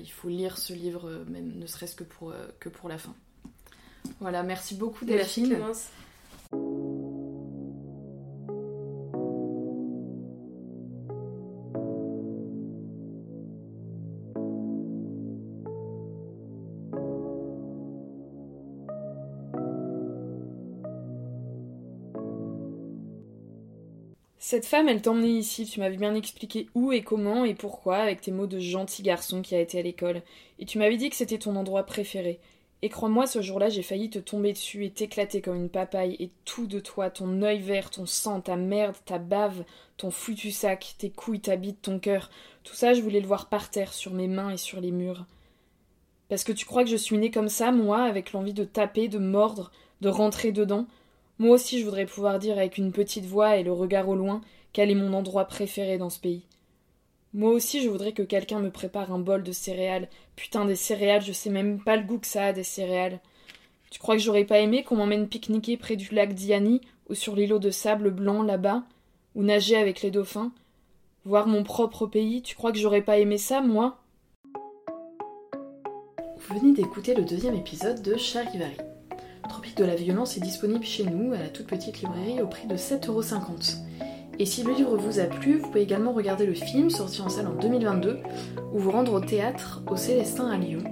il 0.00 0.10
faut 0.10 0.28
lire 0.28 0.56
ce 0.56 0.72
livre, 0.72 1.24
même 1.28 1.58
ne 1.58 1.66
serait-ce 1.66 1.94
que 1.94 2.04
pour, 2.04 2.32
que 2.58 2.70
pour 2.70 2.88
la 2.88 2.96
fin. 2.96 3.14
Voilà, 4.20 4.42
merci 4.42 4.74
beaucoup 4.74 5.04
Delphine. 5.04 5.58
Merci 5.58 7.07
Cette 24.50 24.64
femme, 24.64 24.88
elle 24.88 25.02
t'emmenait 25.02 25.28
ici, 25.28 25.66
tu 25.66 25.78
m'avais 25.78 25.98
bien 25.98 26.14
expliqué 26.14 26.70
où 26.74 26.90
et 26.90 27.02
comment 27.02 27.44
et 27.44 27.54
pourquoi 27.54 27.98
avec 27.98 28.22
tes 28.22 28.32
mots 28.32 28.46
de 28.46 28.58
gentil 28.58 29.02
garçon 29.02 29.42
qui 29.42 29.54
a 29.54 29.60
été 29.60 29.78
à 29.78 29.82
l'école. 29.82 30.22
Et 30.58 30.64
tu 30.64 30.78
m'avais 30.78 30.96
dit 30.96 31.10
que 31.10 31.16
c'était 31.16 31.36
ton 31.36 31.54
endroit 31.54 31.82
préféré. 31.82 32.40
Et 32.80 32.88
crois-moi, 32.88 33.26
ce 33.26 33.42
jour-là, 33.42 33.68
j'ai 33.68 33.82
failli 33.82 34.08
te 34.08 34.18
tomber 34.18 34.54
dessus 34.54 34.86
et 34.86 34.90
t'éclater 34.90 35.42
comme 35.42 35.56
une 35.56 35.68
papaye, 35.68 36.16
et 36.18 36.30
tout 36.46 36.66
de 36.66 36.80
toi, 36.80 37.10
ton 37.10 37.42
œil 37.42 37.60
vert, 37.60 37.90
ton 37.90 38.06
sang, 38.06 38.40
ta 38.40 38.56
merde, 38.56 38.96
ta 39.04 39.18
bave, 39.18 39.64
ton 39.98 40.10
foutu 40.10 40.50
sac, 40.50 40.94
tes 40.96 41.10
couilles, 41.10 41.40
ta 41.40 41.56
bite, 41.56 41.82
ton 41.82 41.98
cœur, 41.98 42.30
tout 42.64 42.74
ça, 42.74 42.94
je 42.94 43.02
voulais 43.02 43.20
le 43.20 43.26
voir 43.26 43.50
par 43.50 43.68
terre, 43.68 43.92
sur 43.92 44.14
mes 44.14 44.28
mains 44.28 44.52
et 44.52 44.56
sur 44.56 44.80
les 44.80 44.92
murs. 44.92 45.26
Parce 46.30 46.44
que 46.44 46.52
tu 46.52 46.64
crois 46.64 46.84
que 46.84 46.90
je 46.90 46.96
suis 46.96 47.18
née 47.18 47.30
comme 47.30 47.50
ça, 47.50 47.70
moi, 47.70 48.04
avec 48.04 48.32
l'envie 48.32 48.54
de 48.54 48.64
taper, 48.64 49.08
de 49.08 49.18
mordre, 49.18 49.72
de 50.00 50.08
rentrer 50.08 50.52
dedans? 50.52 50.86
Moi 51.38 51.54
aussi, 51.54 51.78
je 51.78 51.84
voudrais 51.84 52.06
pouvoir 52.06 52.38
dire 52.38 52.58
avec 52.58 52.78
une 52.78 52.90
petite 52.90 53.24
voix 53.24 53.56
et 53.56 53.62
le 53.62 53.72
regard 53.72 54.08
au 54.08 54.16
loin 54.16 54.40
quel 54.72 54.90
est 54.90 54.94
mon 54.94 55.12
endroit 55.12 55.44
préféré 55.44 55.98
dans 55.98 56.10
ce 56.10 56.20
pays. 56.20 56.44
Moi 57.34 57.50
aussi, 57.50 57.82
je 57.82 57.88
voudrais 57.88 58.12
que 58.12 58.22
quelqu'un 58.22 58.58
me 58.58 58.70
prépare 58.70 59.12
un 59.12 59.18
bol 59.18 59.42
de 59.42 59.52
céréales. 59.52 60.08
Putain, 60.34 60.64
des 60.64 60.76
céréales, 60.76 61.22
je 61.22 61.32
sais 61.32 61.50
même 61.50 61.78
pas 61.80 61.96
le 61.96 62.02
goût 62.02 62.18
que 62.18 62.26
ça 62.26 62.46
a, 62.46 62.52
des 62.52 62.64
céréales. 62.64 63.20
Tu 63.90 63.98
crois 63.98 64.16
que 64.16 64.22
j'aurais 64.22 64.44
pas 64.44 64.58
aimé 64.58 64.82
qu'on 64.82 64.96
m'emmène 64.96 65.28
pique-niquer 65.28 65.76
près 65.76 65.96
du 65.96 66.14
lac 66.14 66.34
Diani, 66.34 66.80
ou 67.08 67.14
sur 67.14 67.36
l'îlot 67.36 67.58
de 67.58 67.70
sable 67.70 68.10
blanc 68.10 68.42
là-bas, 68.42 68.82
ou 69.34 69.42
nager 69.42 69.76
avec 69.76 70.02
les 70.02 70.10
dauphins? 70.10 70.52
Voir 71.24 71.46
mon 71.46 71.62
propre 71.62 72.06
pays, 72.06 72.42
tu 72.42 72.56
crois 72.56 72.72
que 72.72 72.78
j'aurais 72.78 73.02
pas 73.02 73.18
aimé 73.18 73.38
ça, 73.38 73.60
moi? 73.60 73.98
Vous 76.38 76.58
venez 76.58 76.72
d'écouter 76.72 77.14
le 77.14 77.24
deuxième 77.24 77.54
épisode 77.54 78.02
de 78.02 78.16
Charivari. 78.16 78.76
Tropique 79.48 79.76
de 79.76 79.84
la 79.84 79.94
violence 79.94 80.36
est 80.36 80.40
disponible 80.40 80.84
chez 80.84 81.04
nous 81.04 81.32
à 81.32 81.38
la 81.38 81.48
toute 81.48 81.66
petite 81.66 82.02
librairie 82.02 82.42
au 82.42 82.46
prix 82.46 82.68
de 82.68 82.76
7,50€. 82.76 83.76
Et 84.38 84.44
si 84.44 84.62
le 84.62 84.72
livre 84.72 84.96
vous 84.96 85.18
a 85.18 85.24
plu, 85.24 85.58
vous 85.58 85.68
pouvez 85.68 85.82
également 85.82 86.12
regarder 86.12 86.46
le 86.46 86.54
film 86.54 86.90
sorti 86.90 87.22
en 87.22 87.28
salle 87.28 87.48
en 87.48 87.54
2022 87.54 88.18
ou 88.72 88.78
vous 88.78 88.90
rendre 88.90 89.14
au 89.14 89.20
théâtre 89.20 89.82
au 89.88 89.96
Célestin 89.96 90.48
à 90.48 90.58
Lyon. 90.58 90.84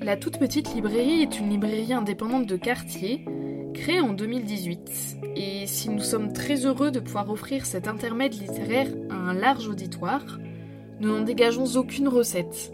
La 0.00 0.16
toute 0.16 0.38
petite 0.38 0.74
librairie 0.74 1.22
est 1.22 1.38
une 1.38 1.50
librairie 1.50 1.92
indépendante 1.92 2.46
de 2.46 2.56
quartier 2.56 3.24
créée 3.74 4.00
en 4.00 4.12
2018. 4.12 5.18
Et 5.34 5.66
si 5.66 5.90
nous 5.90 6.00
sommes 6.00 6.32
très 6.32 6.64
heureux 6.64 6.90
de 6.90 7.00
pouvoir 7.00 7.28
offrir 7.28 7.66
cet 7.66 7.88
intermède 7.88 8.32
littéraire 8.32 8.88
à 9.10 9.14
un 9.14 9.34
large 9.34 9.68
auditoire, 9.68 10.38
nous 11.00 11.08
n'en 11.08 11.24
dégageons 11.24 11.76
aucune 11.76 12.08
recette. 12.08 12.72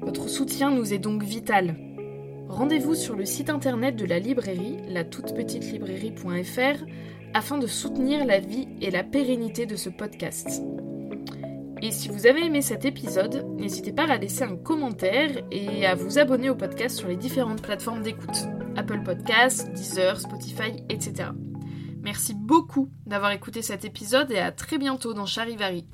Votre 0.00 0.28
soutien 0.28 0.70
nous 0.70 0.94
est 0.94 0.98
donc 0.98 1.22
vital. 1.22 1.76
Rendez-vous 2.48 2.94
sur 2.94 3.14
le 3.14 3.24
site 3.24 3.50
internet 3.50 3.96
de 3.96 4.06
la 4.06 4.18
librairie, 4.18 4.78
la 4.88 5.02
librairie.fr 5.02 6.84
afin 7.34 7.58
de 7.58 7.66
soutenir 7.66 8.24
la 8.24 8.40
vie 8.40 8.68
et 8.80 8.90
la 8.90 9.04
pérennité 9.04 9.66
de 9.66 9.76
ce 9.76 9.90
podcast. 9.90 10.62
Et 11.80 11.92
si 11.92 12.08
vous 12.08 12.26
avez 12.26 12.46
aimé 12.46 12.60
cet 12.62 12.84
épisode, 12.84 13.46
n'hésitez 13.56 13.92
pas 13.92 14.10
à 14.10 14.16
laisser 14.16 14.42
un 14.42 14.56
commentaire 14.56 15.30
et 15.52 15.86
à 15.86 15.94
vous 15.94 16.18
abonner 16.18 16.50
au 16.50 16.56
podcast 16.56 16.98
sur 16.98 17.08
les 17.08 17.16
différentes 17.16 17.62
plateformes 17.62 18.02
d'écoute. 18.02 18.46
Apple 18.76 19.02
Podcasts, 19.04 19.70
Deezer, 19.72 20.18
Spotify, 20.18 20.82
etc. 20.88 21.30
Merci 22.02 22.34
beaucoup 22.34 22.90
d'avoir 23.06 23.30
écouté 23.32 23.62
cet 23.62 23.84
épisode 23.84 24.30
et 24.32 24.38
à 24.38 24.50
très 24.50 24.78
bientôt 24.78 25.14
dans 25.14 25.26
Charivari. 25.26 25.86